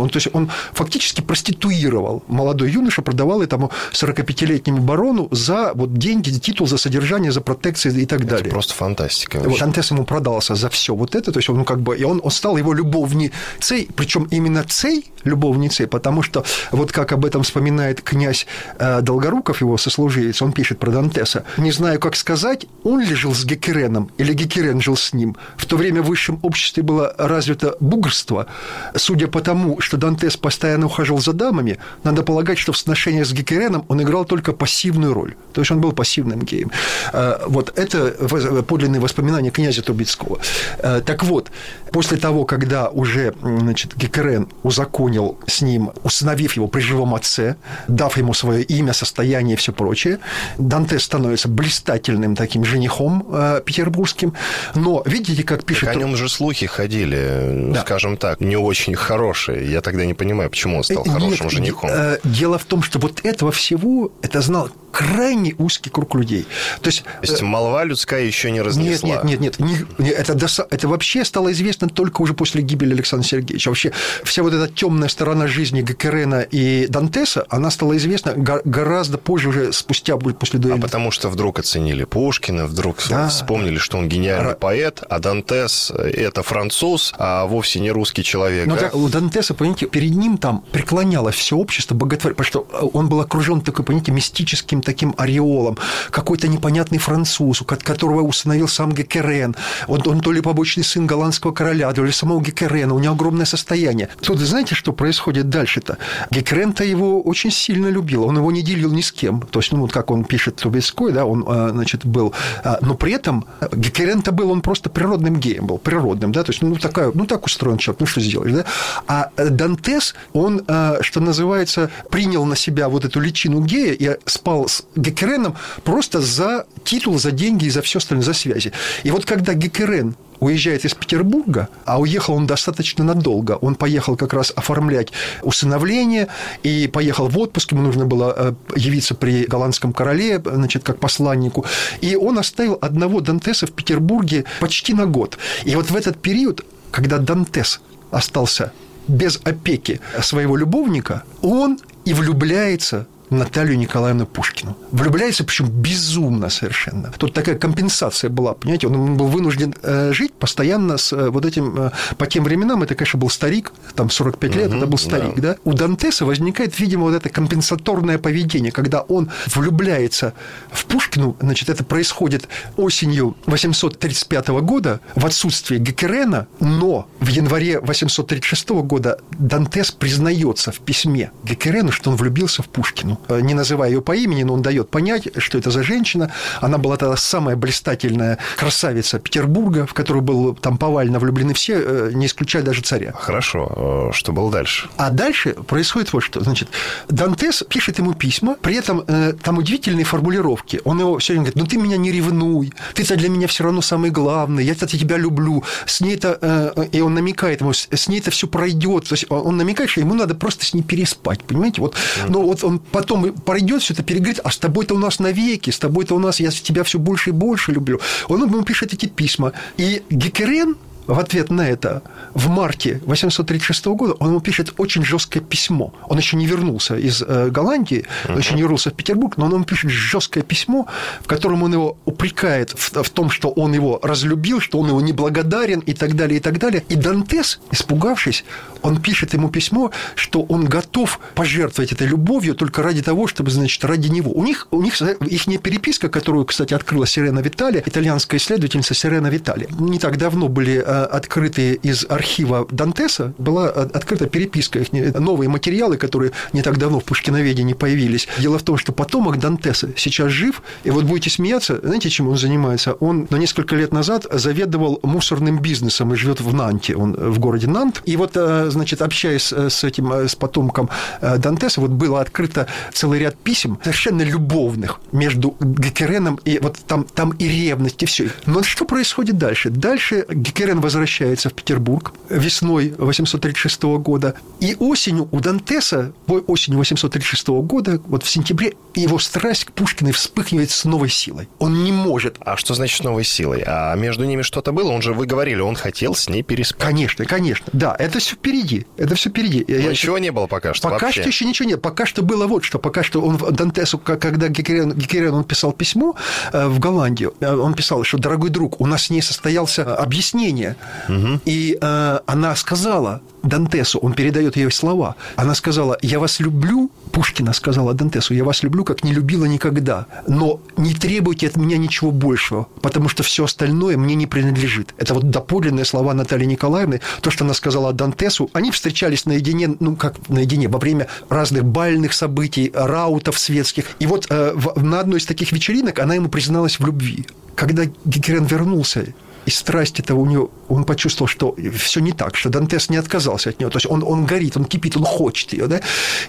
Он, 0.00 0.08
то 0.08 0.16
есть 0.16 0.28
он 0.32 0.50
фактически 0.72 1.20
проституировал 1.20 2.22
молодой 2.28 2.70
юноша, 2.70 3.02
продавал 3.02 3.42
этому 3.42 3.70
45-летнему 3.92 4.78
барону 4.78 5.28
за 5.30 5.72
вот 5.74 5.94
деньги, 5.94 6.30
титул, 6.30 6.66
за 6.66 6.78
содержание, 6.78 7.32
за 7.32 7.40
протекции 7.40 8.02
и 8.02 8.06
так 8.06 8.20
это 8.20 8.30
далее. 8.30 8.50
просто 8.50 8.74
фантастика. 8.74 9.38
Вот, 9.38 9.58
Дантес 9.58 9.90
ему 9.90 10.04
продался 10.04 10.54
за 10.54 10.68
все 10.68 10.94
вот 10.94 11.14
это, 11.14 11.32
то 11.32 11.38
есть 11.38 11.48
он 11.48 11.64
ну, 11.64 11.64
как 11.64 11.80
бы, 11.80 11.96
и 11.96 12.04
он, 12.04 12.20
он 12.22 12.30
стал 12.30 12.56
его 12.58 12.74
любовницей, 12.74 13.88
причем 13.96 14.24
именно 14.30 14.64
цей 14.64 15.10
любовницей, 15.24 15.86
потому 15.86 16.22
что 16.22 16.44
вот 16.72 16.92
как 16.92 17.12
об 17.12 17.24
этом 17.24 17.42
вспоминает 17.42 18.02
князь 18.02 18.46
э, 18.78 19.00
Долгоруков, 19.00 19.62
его 19.62 19.78
сослуживец, 19.78 20.42
он 20.42 20.52
пишет 20.52 20.78
про 20.78 20.90
Дантеса. 20.90 21.44
Не 21.56 21.72
знаю, 21.72 21.98
как 21.98 22.16
сказать, 22.16 22.66
он 22.82 23.00
ли 23.00 23.14
жил 23.14 23.34
с 23.34 23.44
Геккереном 23.44 24.10
или 24.18 24.34
Геккерен 24.34 24.80
жил 24.80 24.96
с 24.96 25.14
ним. 25.14 25.36
В 25.56 25.64
то 25.64 25.76
время 25.76 26.02
в 26.02 26.06
высшем 26.06 26.38
обществе 26.42 26.82
было 26.82 27.14
развито 27.16 27.76
бугрство. 27.80 28.46
Судя 28.94 29.28
по 29.34 29.40
тому, 29.40 29.80
что 29.80 29.96
Дантес 29.96 30.36
постоянно 30.36 30.86
ухаживал 30.86 31.20
за 31.20 31.32
дамами, 31.32 31.78
надо 32.04 32.22
полагать, 32.22 32.56
что 32.56 32.72
в 32.72 32.78
сношениях 32.78 33.26
с 33.26 33.32
Геккереном 33.32 33.84
он 33.88 34.00
играл 34.00 34.24
только 34.24 34.52
пассивную 34.52 35.12
роль. 35.12 35.34
То 35.52 35.60
есть 35.60 35.72
он 35.72 35.80
был 35.80 35.90
пассивным 35.90 36.42
геем. 36.42 36.70
Э, 37.12 37.40
вот 37.48 37.76
это 37.76 38.62
подлинные 38.62 39.00
воспоминания 39.00 39.50
князя 39.50 39.82
Трубецкого. 39.82 40.38
Э, 40.78 41.00
так 41.04 41.24
вот, 41.24 41.50
после 41.90 42.16
того, 42.16 42.44
когда 42.44 42.90
уже 42.90 43.34
значит, 43.42 43.96
Геккерен 43.96 44.46
узаконил 44.62 45.36
с 45.48 45.62
ним, 45.62 45.90
установив 46.04 46.54
его 46.54 46.68
при 46.68 46.80
живом 46.80 47.12
отце, 47.12 47.56
дав 47.88 48.16
ему 48.16 48.34
свое 48.34 48.62
имя, 48.62 48.92
состояние 48.92 49.54
и 49.54 49.56
все 49.56 49.72
прочее, 49.72 50.20
Данте 50.58 51.00
становится 51.00 51.48
блистательным 51.48 52.36
таким 52.36 52.64
женихом 52.64 53.26
э, 53.32 53.62
петербургским. 53.64 54.34
Но 54.76 55.02
видите, 55.06 55.42
как 55.42 55.64
пишет... 55.64 55.88
Так 55.88 55.96
о 55.96 55.98
нем 55.98 56.14
же 56.14 56.28
слухи 56.28 56.66
ходили, 56.66 57.72
да. 57.72 57.80
скажем 57.80 58.16
так, 58.16 58.40
не 58.40 58.56
очень 58.56 58.94
хорошие. 58.94 59.23
Я 59.48 59.80
тогда 59.80 60.04
не 60.04 60.14
понимаю, 60.14 60.50
почему 60.50 60.76
он 60.78 60.84
стал 60.84 61.04
хорошим 61.04 61.46
Нет, 61.46 61.50
женихом. 61.50 61.90
Э, 61.92 62.18
дело 62.24 62.58
в 62.58 62.64
том, 62.64 62.82
что 62.82 62.98
вот 62.98 63.24
этого 63.24 63.52
всего, 63.52 64.12
это 64.22 64.40
знал 64.40 64.70
крайне 64.94 65.56
узкий 65.58 65.90
круг 65.90 66.14
людей. 66.14 66.46
То 66.80 66.86
есть, 66.86 67.02
То 67.02 67.10
есть 67.22 67.42
э, 67.42 67.44
молва 67.44 67.82
людская 67.82 68.22
еще 68.22 68.52
не 68.52 68.62
разнесла. 68.62 69.22
Нет, 69.24 69.40
нет, 69.40 69.58
нет, 69.58 69.58
нет. 69.58 69.98
Не, 69.98 70.10
это, 70.10 70.34
это 70.70 70.88
вообще 70.88 71.24
стало 71.24 71.50
известно 71.50 71.88
только 71.88 72.22
уже 72.22 72.32
после 72.32 72.62
гибели 72.62 72.94
Александра 72.94 73.26
Сергеевича. 73.26 73.70
Вообще 73.70 73.90
вся 74.22 74.44
вот 74.44 74.54
эта 74.54 74.72
темная 74.72 75.08
сторона 75.08 75.48
жизни 75.48 75.82
Геккерена 75.82 76.42
и 76.42 76.86
Дантеса, 76.86 77.44
она 77.48 77.72
стала 77.72 77.96
известна 77.96 78.34
гораздо 78.36 79.18
позже, 79.18 79.48
уже 79.48 79.72
спустя 79.72 80.16
после 80.16 80.60
дуэли. 80.60 80.78
А 80.78 80.80
потому 80.80 81.10
что 81.10 81.28
вдруг 81.28 81.58
оценили 81.58 82.04
Пушкина, 82.04 82.66
вдруг 82.66 82.98
да. 83.08 83.28
вспомнили, 83.28 83.78
что 83.78 83.98
он 83.98 84.08
гениальный 84.08 84.52
Р... 84.52 84.56
поэт, 84.56 85.02
а 85.08 85.18
Дантес– 85.18 85.90
это 85.96 86.44
француз, 86.44 87.12
а 87.18 87.46
вовсе 87.46 87.80
не 87.80 87.90
русский 87.90 88.22
человек. 88.22 88.68
Но 88.68 88.76
да? 88.76 88.90
у 88.92 89.08
Дантеса, 89.08 89.54
понимаете, 89.54 89.86
перед 89.86 90.12
ним 90.12 90.38
там 90.38 90.64
преклонялось 90.70 91.34
все 91.34 91.56
общество 91.56 91.96
боготворение, 91.96 92.36
потому 92.36 92.66
что 92.68 92.90
он 92.92 93.08
был 93.08 93.20
окружен 93.20 93.60
такой, 93.60 93.84
понимаете, 93.84 94.12
мистическим 94.12 94.83
таким 94.84 95.14
ореолом, 95.16 95.78
какой-то 96.10 96.48
непонятный 96.48 96.98
француз, 96.98 97.62
которого 97.66 98.22
установил 98.22 98.68
сам 98.68 98.92
Геккерен. 98.92 99.56
Он, 99.88 100.02
он 100.06 100.20
то 100.20 100.32
ли 100.32 100.40
побочный 100.40 100.84
сын 100.84 101.06
голландского 101.06 101.52
короля, 101.52 101.92
то 101.92 102.04
ли 102.04 102.12
самого 102.12 102.40
Геккерена, 102.40 102.94
у 102.94 102.98
него 102.98 103.14
огромное 103.14 103.46
состояние. 103.46 104.08
Тут 104.20 104.38
знаете, 104.38 104.74
что 104.74 104.92
происходит 104.92 105.48
дальше-то? 105.48 105.98
Геккерен-то 106.30 106.84
его 106.84 107.22
очень 107.22 107.50
сильно 107.50 107.88
любил, 107.88 108.24
он 108.24 108.36
его 108.36 108.50
не 108.52 108.62
делил 108.62 108.92
ни 108.92 109.00
с 109.00 109.12
кем. 109.12 109.42
То 109.42 109.60
есть, 109.60 109.72
ну, 109.72 109.80
вот 109.80 109.92
как 109.92 110.10
он 110.10 110.24
пишет 110.24 110.56
Трубецкой, 110.56 111.12
да, 111.12 111.24
он, 111.24 111.44
а, 111.46 111.70
значит, 111.70 112.04
был... 112.04 112.32
А, 112.62 112.78
но 112.80 112.94
при 112.94 113.12
этом 113.12 113.46
Геккерен-то 113.72 114.32
был, 114.32 114.50
он 114.50 114.60
просто 114.60 114.90
природным 114.90 115.40
геем 115.40 115.66
был, 115.66 115.78
природным, 115.78 116.32
да, 116.32 116.42
то 116.42 116.52
есть, 116.52 116.62
ну, 116.62 116.76
такая, 116.76 117.10
ну, 117.14 117.26
так 117.26 117.46
устроен 117.46 117.78
человек, 117.78 118.00
ну, 118.00 118.06
что 118.06 118.20
сделаешь, 118.20 118.52
да? 118.52 118.64
А 119.06 119.30
Дантес, 119.36 120.14
он, 120.32 120.62
а, 120.68 120.98
что 121.00 121.20
называется, 121.20 121.90
принял 122.10 122.44
на 122.44 122.56
себя 122.56 122.88
вот 122.88 123.04
эту 123.04 123.20
личину 123.20 123.60
гея 123.60 123.92
и 123.92 124.18
спал 124.26 124.68
с 124.74 124.84
Геккереном 124.96 125.56
просто 125.84 126.20
за 126.20 126.66
титул, 126.84 127.18
за 127.18 127.30
деньги 127.30 127.66
и 127.66 127.70
за 127.70 127.82
все 127.82 127.98
остальное, 127.98 128.24
за 128.24 128.34
связи. 128.34 128.72
И 129.04 129.10
вот 129.10 129.24
когда 129.24 129.54
Геккерен 129.54 130.16
уезжает 130.40 130.84
из 130.84 130.94
Петербурга, 130.94 131.68
а 131.84 132.00
уехал 132.00 132.34
он 132.34 132.46
достаточно 132.46 133.04
надолго. 133.04 133.52
Он 133.52 133.74
поехал 133.76 134.16
как 134.16 134.32
раз 134.32 134.52
оформлять 134.54 135.08
усыновление 135.42 136.28
и 136.62 136.88
поехал 136.88 137.28
в 137.28 137.38
отпуск, 137.38 137.72
ему 137.72 137.82
нужно 137.82 138.04
было 138.04 138.34
э, 138.36 138.52
явиться 138.76 139.14
при 139.14 139.44
голландском 139.44 139.92
короле, 139.92 140.42
значит, 140.44 140.82
как 140.82 140.98
посланнику. 140.98 141.64
И 142.00 142.16
он 142.16 142.38
оставил 142.38 142.78
одного 142.80 143.20
Дантеса 143.20 143.66
в 143.66 143.72
Петербурге 143.72 144.44
почти 144.60 144.92
на 144.92 145.06
год. 145.06 145.38
И 145.64 145.74
вот 145.76 145.90
в 145.90 145.96
этот 145.96 146.20
период, 146.20 146.64
когда 146.90 147.18
Дантес 147.18 147.80
остался 148.10 148.72
без 149.08 149.40
опеки 149.44 150.00
своего 150.20 150.56
любовника, 150.56 151.24
он 151.42 151.78
и 152.04 152.12
влюбляется 152.12 153.06
Наталью 153.34 153.78
Николаевну 153.78 154.26
Пушкину. 154.26 154.76
Влюбляется, 154.90 155.44
причем 155.44 155.66
безумно 155.66 156.48
совершенно. 156.48 157.12
Тут 157.18 157.32
такая 157.32 157.56
компенсация 157.56 158.30
была, 158.30 158.54
понимаете, 158.54 158.86
он 158.86 159.16
был 159.16 159.26
вынужден 159.26 159.74
э, 159.82 160.12
жить 160.12 160.32
постоянно 160.32 160.96
с 160.96 161.12
э, 161.12 161.30
вот 161.30 161.44
этим, 161.44 161.78
э, 161.78 161.90
по 162.16 162.26
тем 162.26 162.44
временам, 162.44 162.82
это, 162.82 162.94
конечно, 162.94 163.18
был 163.18 163.30
старик, 163.30 163.72
там 163.94 164.10
45 164.10 164.56
лет, 164.56 164.68
угу, 164.68 164.76
это 164.76 164.86
был 164.86 164.98
старик, 164.98 165.34
да. 165.36 165.54
да. 165.54 165.56
У 165.64 165.74
Дантеса 165.74 166.24
возникает, 166.24 166.78
видимо, 166.78 167.04
вот 167.04 167.14
это 167.14 167.28
компенсаторное 167.28 168.18
поведение, 168.18 168.72
когда 168.72 169.00
он 169.00 169.30
влюбляется 169.46 170.34
в 170.70 170.84
Пушкину, 170.86 171.36
значит, 171.40 171.68
это 171.68 171.84
происходит 171.84 172.48
осенью 172.76 173.36
835 173.46 174.48
года 174.48 175.00
в 175.14 175.26
отсутствие 175.26 175.80
Геккерена, 175.80 176.46
но 176.60 177.08
в 177.20 177.28
январе 177.28 177.80
836 177.80 178.68
года 178.70 179.18
Дантес 179.38 179.90
признается 179.90 180.72
в 180.72 180.80
письме 180.80 181.30
Геккерену, 181.44 181.92
что 181.92 182.10
он 182.10 182.16
влюбился 182.16 182.62
в 182.62 182.68
Пушкину. 182.68 183.20
Э, 183.28 183.40
не 183.40 183.54
называя 183.54 183.90
ее 183.90 184.02
по 184.02 184.12
имени, 184.12 184.42
но 184.42 184.54
он 184.54 184.62
дает 184.62 184.90
понять, 184.90 185.28
что 185.38 185.58
это 185.58 185.70
за 185.70 185.82
женщина. 185.82 186.32
Она 186.60 186.78
была 186.78 186.96
тогда 186.96 187.16
самая 187.16 187.56
блистательная 187.56 188.38
красавица 188.56 189.18
Петербурга, 189.18 189.86
в 189.86 189.94
которую 189.94 190.22
был 190.22 190.54
там 190.54 190.78
повально 190.78 191.18
влюблены 191.18 191.54
все, 191.54 191.74
э, 191.76 192.10
не 192.12 192.26
исключая 192.26 192.62
даже 192.62 192.82
царя. 192.82 193.12
Хорошо. 193.12 194.10
Э, 194.10 194.12
что 194.12 194.32
было 194.32 194.50
дальше? 194.50 194.88
А 194.96 195.10
дальше 195.10 195.54
происходит 195.54 196.12
вот 196.12 196.20
что. 196.20 196.40
Значит, 196.40 196.68
Дантес 197.08 197.64
пишет 197.68 197.98
ему 197.98 198.14
письма, 198.14 198.56
при 198.60 198.76
этом 198.76 199.04
там 199.42 199.58
удивительные 199.58 200.04
формулировки. 200.04 200.80
Он 200.84 201.00
его 201.00 201.18
все 201.18 201.32
время 201.32 201.44
говорит, 201.44 201.56
ну 201.56 201.66
ты 201.66 201.76
меня 201.76 201.96
не 201.96 202.12
ревнуй, 202.12 202.72
ты-то 202.94 203.16
для 203.16 203.28
меня 203.28 203.46
все 203.46 203.64
равно 203.64 203.80
самый 203.80 204.10
главный, 204.10 204.64
я-то 204.64 204.86
тебя 204.86 205.16
люблю. 205.16 205.64
С 205.86 206.00
ней-то, 206.00 206.88
и 206.92 207.00
он 207.00 207.14
намекает 207.14 207.60
ему, 207.60 207.72
с 207.72 208.08
ней-то 208.08 208.30
все 208.30 208.46
пройдет. 208.46 209.08
То 209.08 209.14
есть 209.14 209.26
он 209.30 209.56
намекает, 209.56 209.90
что 209.90 210.00
ему 210.00 210.14
надо 210.14 210.34
просто 210.34 210.64
с 210.64 210.74
ней 210.74 210.82
переспать, 210.82 211.42
понимаете? 211.44 211.80
Вот, 211.80 211.94
но 212.28 212.42
вот 212.42 212.64
он 212.64 212.78
потом 213.04 213.32
пройдет 213.32 213.82
все 213.82 213.92
это, 213.92 214.02
переговорит, 214.02 214.40
а 214.42 214.50
с 214.50 214.58
тобой-то 214.58 214.94
у 214.94 214.98
нас 214.98 215.18
навеки, 215.18 215.70
с 215.70 215.78
тобой-то 215.78 216.14
у 216.14 216.18
нас, 216.18 216.40
я 216.40 216.50
тебя 216.50 216.82
все 216.84 216.98
больше 216.98 217.30
и 217.30 217.32
больше 217.32 217.72
люблю. 217.72 218.00
Он 218.28 218.42
ему 218.42 218.62
пишет 218.62 218.94
эти 218.94 219.06
письма. 219.06 219.52
И 219.76 220.02
Гекерен 220.10 220.76
в 221.06 221.18
ответ 221.18 221.50
на 221.50 221.68
это 221.68 222.02
в 222.32 222.48
марте 222.48 223.00
836 223.06 223.86
года 223.86 224.14
он 224.14 224.30
ему 224.30 224.40
пишет 224.40 224.74
очень 224.78 225.04
жесткое 225.04 225.42
письмо. 225.42 225.92
Он 226.08 226.18
еще 226.18 226.36
не 226.36 226.46
вернулся 226.46 226.96
из 226.96 227.22
э, 227.22 227.50
Голландии, 227.50 228.06
он 228.28 228.38
еще 228.38 228.54
не 228.54 228.62
вернулся 228.62 228.90
в 228.90 228.94
Петербург, 228.94 229.36
но 229.36 229.46
он 229.46 229.52
ему 229.52 229.64
пишет 229.64 229.90
жесткое 229.90 230.42
письмо, 230.42 230.86
в 231.20 231.26
котором 231.26 231.62
он 231.62 231.72
его 231.72 231.98
упрекает 232.04 232.70
в, 232.70 233.02
в 233.02 233.10
том, 233.10 233.30
что 233.30 233.50
он 233.50 233.72
его 233.74 234.00
разлюбил, 234.02 234.60
что 234.60 234.78
он 234.78 234.88
его 234.88 235.00
неблагодарен 235.00 235.80
и 235.80 235.92
так 235.92 236.16
далее, 236.16 236.38
и 236.38 236.40
так 236.40 236.58
далее. 236.58 236.84
И 236.88 236.96
Дантес, 236.96 237.60
испугавшись, 237.70 238.44
он 238.82 239.00
пишет 239.00 239.34
ему 239.34 239.48
письмо, 239.50 239.90
что 240.14 240.42
он 240.42 240.64
готов 240.64 241.20
пожертвовать 241.34 241.92
этой 241.92 242.06
любовью 242.06 242.54
только 242.54 242.82
ради 242.82 243.02
того, 243.02 243.26
чтобы, 243.26 243.50
значит, 243.50 243.84
ради 243.84 244.08
него. 244.08 244.32
У 244.32 244.44
них, 244.44 244.68
у 244.70 244.82
них 244.82 245.00
их 245.02 245.46
не 245.46 245.58
переписка, 245.58 246.08
которую, 246.08 246.44
кстати, 246.44 246.74
открыла 246.74 247.06
Сирена 247.06 247.40
Витали, 247.40 247.82
итальянская 247.84 248.38
исследовательница 248.38 248.94
Сирена 248.94 249.28
Витали. 249.28 249.68
Не 249.78 249.98
так 249.98 250.16
давно 250.18 250.48
были 250.48 250.82
э, 250.84 250.93
открытые 251.02 251.74
из 251.74 252.06
архива 252.08 252.66
Дантеса, 252.70 253.34
была 253.38 253.68
открыта 253.68 254.26
переписка, 254.26 254.78
их 254.78 254.92
новые 255.18 255.48
материалы, 255.48 255.96
которые 255.96 256.32
не 256.52 256.62
так 256.62 256.78
давно 256.78 257.00
в 257.00 257.04
Пушкиноведении 257.04 257.74
появились. 257.74 258.28
Дело 258.38 258.58
в 258.58 258.62
том, 258.62 258.76
что 258.76 258.92
потомок 258.92 259.38
Дантеса 259.38 259.90
сейчас 259.96 260.30
жив, 260.30 260.62
и 260.84 260.90
вот 260.90 261.04
будете 261.04 261.30
смеяться, 261.30 261.80
знаете, 261.82 262.10
чем 262.10 262.28
он 262.28 262.36
занимается? 262.36 262.92
Он 262.94 263.26
на 263.30 263.36
несколько 263.36 263.76
лет 263.76 263.92
назад 263.92 264.26
заведовал 264.30 265.00
мусорным 265.02 265.60
бизнесом 265.60 266.12
и 266.12 266.16
живет 266.16 266.40
в 266.40 266.52
Нанте, 266.54 266.96
он 266.96 267.14
в 267.14 267.38
городе 267.38 267.66
Нант. 267.66 268.02
И 268.04 268.16
вот, 268.16 268.32
э, 268.34 268.70
значит, 268.70 269.02
общаясь 269.02 269.52
с 269.52 269.84
этим, 269.84 270.12
э, 270.12 270.28
с 270.28 270.34
потомком 270.34 270.90
э, 271.20 271.38
Дантеса, 271.38 271.80
вот 271.80 271.90
было 271.90 272.20
открыто 272.20 272.66
целый 272.92 273.18
ряд 273.18 273.36
писем, 273.36 273.78
совершенно 273.82 274.22
любовных, 274.22 275.00
между 275.12 275.56
Гекереном 275.60 276.40
и 276.44 276.58
вот 276.58 276.78
там, 276.86 277.04
там 277.04 277.30
и 277.30 277.48
ревность, 277.48 278.02
и 278.02 278.06
все. 278.06 278.30
Но 278.46 278.62
что 278.62 278.84
происходит 278.84 279.38
дальше? 279.38 279.70
Дальше 279.70 280.26
Гекерен 280.30 280.80
возвращается 280.84 281.48
в 281.48 281.54
Петербург 281.54 282.12
весной 282.28 282.94
836 282.98 283.82
года. 283.98 284.34
И 284.60 284.76
осенью 284.78 285.28
у 285.32 285.40
Дантеса, 285.40 286.12
осенью 286.26 286.78
836 286.78 287.48
года, 287.48 288.00
вот 288.06 288.22
в 288.22 288.28
сентябре, 288.28 288.74
его 288.94 289.18
страсть 289.18 289.64
к 289.64 289.72
Пушкиной 289.72 290.12
вспыхивает 290.12 290.70
с 290.70 290.84
новой 290.84 291.08
силой. 291.08 291.48
Он 291.58 291.84
не 291.84 291.90
может. 291.90 292.36
А 292.40 292.56
что 292.56 292.74
значит 292.74 292.98
с 292.98 293.02
новой 293.02 293.24
силой? 293.24 293.62
А 293.66 293.94
между 293.94 294.24
ними 294.24 294.42
что-то 294.42 294.72
было? 294.72 294.92
Он 294.92 295.00
же, 295.00 295.14
вы 295.14 295.26
говорили, 295.26 295.60
он 295.60 295.74
хотел 295.74 296.14
с 296.14 296.28
ней 296.28 296.42
переспать. 296.42 296.80
Конечно, 296.80 297.24
конечно. 297.24 297.66
Да, 297.72 297.96
это 297.98 298.18
все 298.18 298.34
впереди. 298.36 298.86
Это 298.98 299.14
все 299.14 299.30
впереди. 299.30 299.64
Я, 299.66 299.90
ничего 299.90 300.18
не 300.18 300.30
было 300.30 300.46
пока 300.46 300.74
что 300.74 300.88
Пока 300.88 301.06
вообще. 301.06 301.22
что 301.22 301.30
еще 301.30 301.46
ничего 301.46 301.68
нет. 301.68 301.80
Пока 301.80 302.04
что 302.04 302.22
было 302.22 302.46
вот 302.46 302.62
что. 302.62 302.78
Пока 302.78 303.02
что 303.02 303.22
он 303.22 303.38
Дантесу, 303.38 303.98
когда 303.98 304.48
Гекерен, 304.48 304.92
Гекерен 304.92 305.34
он 305.34 305.44
писал 305.44 305.72
письмо 305.72 306.14
э, 306.52 306.66
в 306.66 306.78
Голландию, 306.78 307.34
э, 307.40 307.54
он 307.54 307.74
писал, 307.74 308.04
что, 308.04 308.18
дорогой 308.18 308.50
друг, 308.50 308.80
у 308.80 308.86
нас 308.86 309.04
с 309.04 309.10
ней 309.10 309.22
состоялся 309.22 309.96
объяснение. 309.96 310.73
Угу. 311.08 311.40
И 311.44 311.78
э, 311.80 312.18
она 312.26 312.56
сказала, 312.56 313.20
Дантесу, 313.44 313.98
он 313.98 314.14
передает 314.14 314.56
ее 314.56 314.70
слова. 314.70 315.16
Она 315.36 315.54
сказала, 315.54 315.98
я 316.02 316.18
вас 316.18 316.40
люблю, 316.40 316.90
Пушкина 317.12 317.52
сказала 317.52 317.94
Дантесу, 317.94 318.34
я 318.34 318.44
вас 318.44 318.62
люблю, 318.62 318.84
как 318.84 319.04
не 319.04 319.12
любила 319.12 319.44
никогда, 319.44 320.06
но 320.26 320.60
не 320.76 320.94
требуйте 320.94 321.46
от 321.46 321.56
меня 321.56 321.76
ничего 321.76 322.10
большего, 322.10 322.66
потому 322.80 323.08
что 323.08 323.22
все 323.22 323.44
остальное 323.44 323.96
мне 323.96 324.14
не 324.14 324.26
принадлежит. 324.26 324.94
Это 324.98 325.14
вот 325.14 325.30
доподлинные 325.30 325.84
слова 325.84 326.14
Натальи 326.14 326.46
Николаевны, 326.46 327.00
то, 327.20 327.30
что 327.30 327.44
она 327.44 327.54
сказала 327.54 327.92
Дантесу. 327.92 328.50
Они 328.54 328.70
встречались 328.70 329.26
наедине, 329.26 329.76
ну 329.78 329.94
как 329.96 330.28
наедине, 330.28 330.68
во 330.68 330.78
время 330.78 331.08
разных 331.28 331.64
бальных 331.64 332.14
событий, 332.14 332.72
раутов 332.74 333.38
светских. 333.38 333.84
И 333.98 334.06
вот 334.06 334.26
э, 334.30 334.52
в, 334.54 334.82
на 334.82 335.00
одной 335.00 335.18
из 335.18 335.26
таких 335.26 335.52
вечеринок 335.52 335.98
она 335.98 336.14
ему 336.14 336.28
призналась 336.28 336.78
в 336.78 336.86
любви. 336.86 337.26
Когда 337.54 337.84
Гекерен 338.04 338.44
вернулся 338.44 339.04
и 339.46 339.50
страсть 339.50 340.00
это 340.00 340.14
у 340.14 340.24
него, 340.26 340.50
он 340.68 340.84
почувствовал, 340.84 341.28
что 341.28 341.54
все 341.76 342.00
не 342.00 342.12
так, 342.12 342.36
что 342.36 342.50
Дантес 342.50 342.88
не 342.90 342.96
отказался 342.96 343.50
от 343.50 343.60
него. 343.60 343.70
То 343.70 343.76
есть 343.76 343.86
он, 343.86 344.02
он 344.02 344.24
горит, 344.24 344.56
он 344.56 344.64
кипит, 344.64 344.96
он 344.96 345.04
хочет 345.04 345.52
ее. 345.52 345.66
Да? 345.66 345.80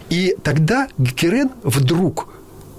И 0.09 0.35
тогда 0.43 0.87
Гекерен 0.97 1.51
вдруг 1.63 2.33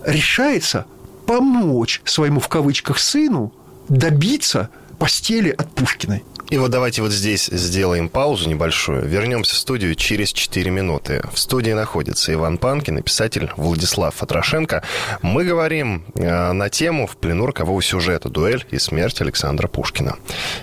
решается 0.05 0.87
помочь 1.27 2.03
своему, 2.05 2.41
в 2.41 2.49
кавычках, 2.49 2.99
сыну 2.99 3.53
добиться 3.89 4.71
постели 4.99 5.51
от 5.51 5.71
Пушкиной. 5.73 6.25
И 6.49 6.59
вот 6.59 6.71
давайте 6.71 7.03
вот 7.03 7.11
здесь 7.11 7.47
сделаем 7.47 8.09
паузу 8.09 8.49
небольшую. 8.49 9.05
Вернемся 9.05 9.57
в 9.57 9.59
студию 9.59 9.97
через 9.97 10.33
4 10.33 10.71
минуты. 10.71 11.21
В 11.33 11.39
студии 11.41 11.73
находится 11.73 12.33
Иван 12.33 12.59
Панкин 12.59 12.99
и 12.99 13.03
писатель 13.03 13.51
Владислав 13.57 14.23
Атрошенко. 14.23 14.85
Мы 15.23 15.45
говорим 15.45 16.05
э, 16.15 16.53
на 16.53 16.69
тему 16.71 17.09
в 17.09 17.17
плену 17.17 17.47
рокового 17.47 17.83
сюжета 17.83 18.29
«Дуэль 18.29 18.65
и 18.71 18.79
смерть 18.79 19.21
Александра 19.21 19.67
Пушкина». 19.67 20.19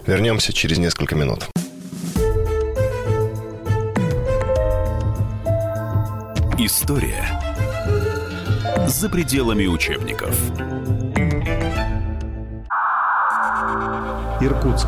Вернемся 0.08 0.54
через 0.54 0.78
несколько 0.78 1.16
минут. 1.16 1.50
История 6.58 7.28
за 8.88 9.10
пределами 9.10 9.66
учебников. 9.66 10.34
Иркутск. 14.40 14.88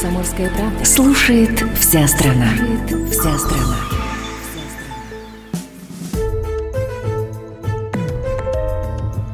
«Комсомольская 0.00 0.48
правда». 0.50 0.84
Слушает 0.84 1.64
вся 1.76 2.06
страна. 2.06 2.52
Слушает 2.52 3.10
вся 3.10 3.36
страна. 3.36 3.76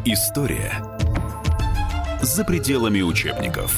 История 0.06 0.72
за 2.22 2.44
пределами 2.44 3.02
учебников. 3.02 3.76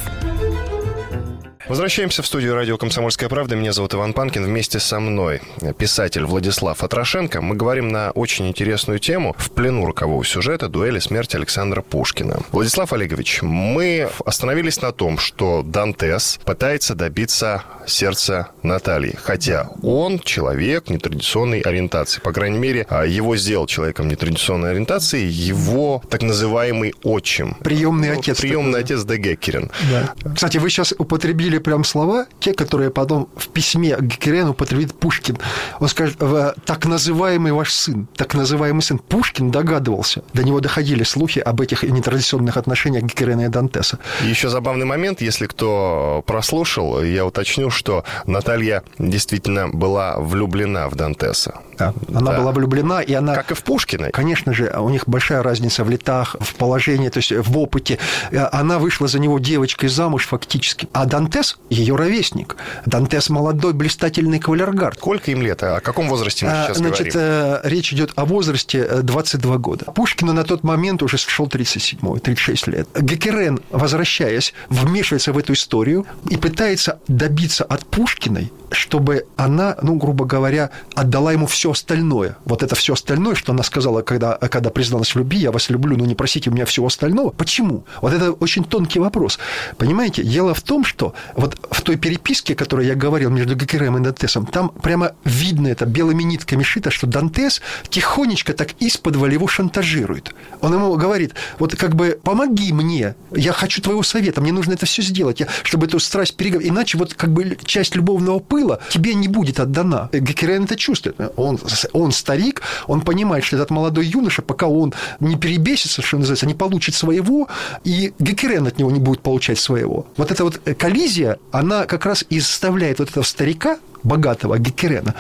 Возвращаемся 1.69 2.23
в 2.23 2.27
студию 2.27 2.55
радио 2.55 2.79
«Комсомольская 2.79 3.29
правда». 3.29 3.57
Меня 3.57 3.73
зовут 3.73 3.93
Иван 3.93 4.13
Панкин. 4.13 4.45
Вместе 4.45 4.79
со 4.79 5.01
мной 5.01 5.41
писатель 5.79 6.25
Владислав 6.25 6.85
Атрошенко. 6.85 7.41
Мы 7.41 7.57
говорим 7.57 7.89
на 7.89 8.13
очень 8.13 8.47
интересную 8.47 9.01
тему 9.01 9.35
в 9.37 9.51
плену 9.51 9.85
рокового 9.85 10.25
сюжета 10.25 10.69
«Дуэли 10.69 11.01
смерти 11.01 11.35
Александра 11.35 11.83
Пушкина». 11.83 12.39
Владислав 12.53 12.93
Олегович, 12.93 13.43
мы 13.43 14.09
остановились 14.25 14.81
на 14.81 14.93
том, 14.93 15.19
что 15.19 15.65
Дантес 15.65 16.39
пытается 16.45 16.95
добиться 16.95 17.65
сердца 17.85 18.51
Натальи. 18.63 19.17
Хотя 19.21 19.69
он 19.83 20.21
человек 20.21 20.89
нетрадиционной 20.89 21.63
ориентации. 21.63 22.21
По 22.21 22.33
крайней 22.33 22.59
мере, 22.59 22.87
его 23.09 23.37
сделал 23.37 23.67
человеком 23.67 24.07
нетрадиционной 24.07 24.71
ориентации 24.71 25.25
его 25.25 26.01
так 26.11 26.23
называемый 26.23 26.95
отчим. 27.03 27.57
Приемный 27.61 28.13
отец. 28.13 28.41
Приемный 28.41 28.81
отец 28.81 29.03
Де 29.03 29.17
Геккерин. 29.17 29.73
Да. 29.91 30.33
Кстати, 30.33 30.59
вы 30.59 30.71
сейчас 30.71 30.95
употребили 30.97 31.56
прям 31.61 31.85
слова, 31.85 32.27
те, 32.41 32.53
которые 32.55 32.91
потом 32.91 33.29
в 33.37 33.49
письме 33.49 33.97
к 33.97 34.03
Геккерену 34.03 34.51
употребит 34.51 34.95
Пушкин. 34.95 35.39
Он 35.81 35.89
скажет, 35.89 36.17
«В- 36.21 36.55
так 36.65 36.87
называемый 36.87 37.53
ваш 37.53 37.73
сын, 37.73 38.07
так 38.17 38.35
называемый 38.35 38.83
сын. 38.83 38.99
Пушкин 38.99 39.51
догадывался. 39.51 40.23
До 40.33 40.43
него 40.45 40.61
доходили 40.61 41.03
слухи 41.05 41.39
об 41.39 41.61
этих 41.61 41.83
нетрадиционных 41.83 42.57
отношениях 42.57 43.05
Геккерена 43.05 43.43
и 43.47 43.49
Дантеса. 43.49 43.99
Еще 44.23 44.49
забавный 44.49 44.85
момент, 44.87 45.21
если 45.21 45.47
кто 45.47 46.23
прослушал, 46.27 47.03
я 47.03 47.25
уточню, 47.27 47.71
что 47.71 48.05
Наталья 48.27 48.83
действительно 48.99 49.69
была 49.69 50.17
влюблена 50.19 50.89
в 50.89 50.95
Дантеса. 50.95 51.61
Да. 51.79 51.93
Она 52.15 52.33
Да. 52.33 52.39
была 52.41 52.53
влюблена, 52.53 53.03
и 53.03 53.13
она... 53.13 53.35
Как 53.35 53.51
и 53.51 53.55
в 53.55 53.63
Пушкина. 53.63 54.11
Конечно 54.11 54.53
же, 54.55 54.73
у 54.79 54.89
них 54.89 55.05
большая 55.07 55.43
разница 55.43 55.85
в 55.85 55.91
летах, 55.91 56.37
в 56.41 56.55
положении, 56.55 57.09
то 57.11 57.19
есть 57.19 57.33
в 57.33 57.59
опыте. 57.59 57.99
Э, 58.31 58.49
Она 58.53 58.79
вышла 58.79 59.09
за 59.09 59.19
него 59.19 59.39
девочкой 59.39 59.89
замуж 59.91 60.27
фактически. 60.27 60.89
А 60.93 61.05
Дантес– 61.05 61.46
ее 61.71 61.97
ровесник. 61.97 62.57
Дантес– 62.87 63.29
молодой, 63.31 63.73
блистательный 63.73 64.39
кавалергард. 64.39 64.99
Сколько 64.99 65.31
им 65.31 65.43
лет? 65.43 65.63
О 65.63 65.81
каком 65.81 66.09
возрасте 66.09 66.47
мы 66.47 66.53
А, 66.53 66.65
сейчас 66.67 66.79
Значит, 66.79 67.13
говорим? 67.13 67.21
э, 67.23 67.61
речь 67.65 67.93
идет 67.93 68.13
о 68.17 68.25
возрасте 68.25 68.79
э, 68.89 69.03
22 69.03 69.59
года. 69.59 69.85
Пушкину 69.93 70.33
на 70.33 70.45
тот 70.45 70.63
момент 70.65 71.03
уже 71.03 71.17
шел 71.19 71.47
37 71.49 72.19
36 72.21 72.67
лет. 72.69 72.89
Гекерен, 72.99 73.61
возвращаясь, 73.71 74.55
вмешивается 74.69 75.33
в 75.33 75.39
эту 75.39 75.53
историю 75.55 76.07
и 76.29 76.37
пытается 76.37 76.99
добиться 77.09 77.65
от 77.65 77.87
Пушкиной, 77.87 78.53
чтобы 78.71 79.27
она, 79.37 79.77
ну, 79.83 79.95
грубо 79.97 80.25
говоря, 80.25 80.71
отдала 80.95 81.33
ему 81.33 81.47
все 81.47 81.73
остальное. 81.73 82.37
Вот 82.45 82.63
это 82.63 82.75
все 82.75 82.95
остальное, 82.95 83.35
что 83.35 83.53
она 83.53 83.63
сказала, 83.63 84.03
когда, 84.03 84.37
когда 84.37 84.71
призналась 84.71 85.15
в 85.15 85.19
любви, 85.19 85.39
я 85.39 85.53
вас 85.53 85.71
люблю, 85.71 85.97
но 85.97 86.05
не 86.05 86.15
просите 86.15 86.51
у 86.51 86.53
меня 86.53 86.65
всего 86.67 86.87
остального. 86.87 87.31
Почему? 87.31 87.85
Вот 88.01 88.13
это 88.13 88.33
очень 88.33 88.65
тонкий 88.65 88.99
вопрос. 88.99 89.39
Понимаете, 89.77 90.23
дело 90.23 90.55
в 90.55 90.63
том, 90.63 90.85
что 90.85 91.15
вот 91.35 91.59
в 91.71 91.83
той 91.83 91.97
переписке, 91.97 92.55
о 92.55 92.57
которой 92.57 92.87
я 92.87 92.95
говорил 92.95 93.31
между 93.31 93.55
Гекерем 93.55 93.97
и 93.99 94.01
Дантесом, 94.01 94.47
там 94.47 94.71
прямо 94.71 95.13
видно 95.25 95.69
это 95.69 95.87
белыми 95.87 96.23
нитками 96.23 96.63
шито, 96.63 96.91
что 96.91 97.07
Дантес 97.07 97.61
тихонечко 97.89 98.53
так 98.53 98.73
из-под 98.81 99.17
его 99.17 99.49
шантажирует. 99.49 100.35
Он 100.61 100.75
ему 100.75 100.95
говорит, 100.97 101.35
вот 101.59 101.75
как 101.77 101.95
бы 101.95 102.19
помоги 102.23 102.73
мне, 102.73 103.15
я 103.35 103.53
хочу 103.53 103.83
твоего 103.83 104.03
совета, 104.03 104.41
мне 104.41 104.53
нужно 104.53 104.73
это 104.73 104.87
все 104.87 105.03
сделать, 105.03 105.41
я, 105.41 105.49
чтобы 105.63 105.87
эту 105.87 105.99
страсть 105.99 106.37
переговорить, 106.37 106.71
иначе 106.71 106.99
вот 106.99 107.15
как 107.15 107.33
бы 107.33 107.57
часть 107.65 107.97
любовного 107.97 108.39
пыла 108.39 108.56
тебе 108.89 109.15
не 109.15 109.29
будет 109.29 109.61
отдана. 109.61 110.09
Гекерен 110.13 110.65
это 110.65 110.77
чувствует. 110.77 111.17
Он, 111.37 111.59
он 111.93 112.13
старик, 112.13 112.63
он 112.87 113.01
понимает, 113.01 113.45
что 113.45 113.57
этот 113.57 113.71
молодой 113.71 114.07
юноша, 114.07 114.43
пока 114.43 114.67
он 114.67 114.95
не 115.21 115.37
перебесится, 115.37 116.03
что 116.03 116.19
называется, 116.19 116.47
не 116.47 116.55
получит 116.55 116.95
своего, 116.95 117.49
и 117.85 118.13
Гекерен 118.19 118.67
от 118.67 118.79
него 118.79 118.91
не 118.91 119.01
будет 119.01 119.21
получать 119.21 119.59
своего. 119.59 120.07
Вот 120.17 120.31
эта 120.31 120.45
вот 120.45 120.61
коллизия, 120.79 121.39
она 121.53 121.85
как 121.85 122.07
раз 122.07 122.25
и 122.29 122.41
заставляет 122.41 122.99
вот 122.99 123.11
этого 123.11 123.25
старика, 123.25 123.79
богатого 124.03 124.59
Геккерена, 124.59 125.15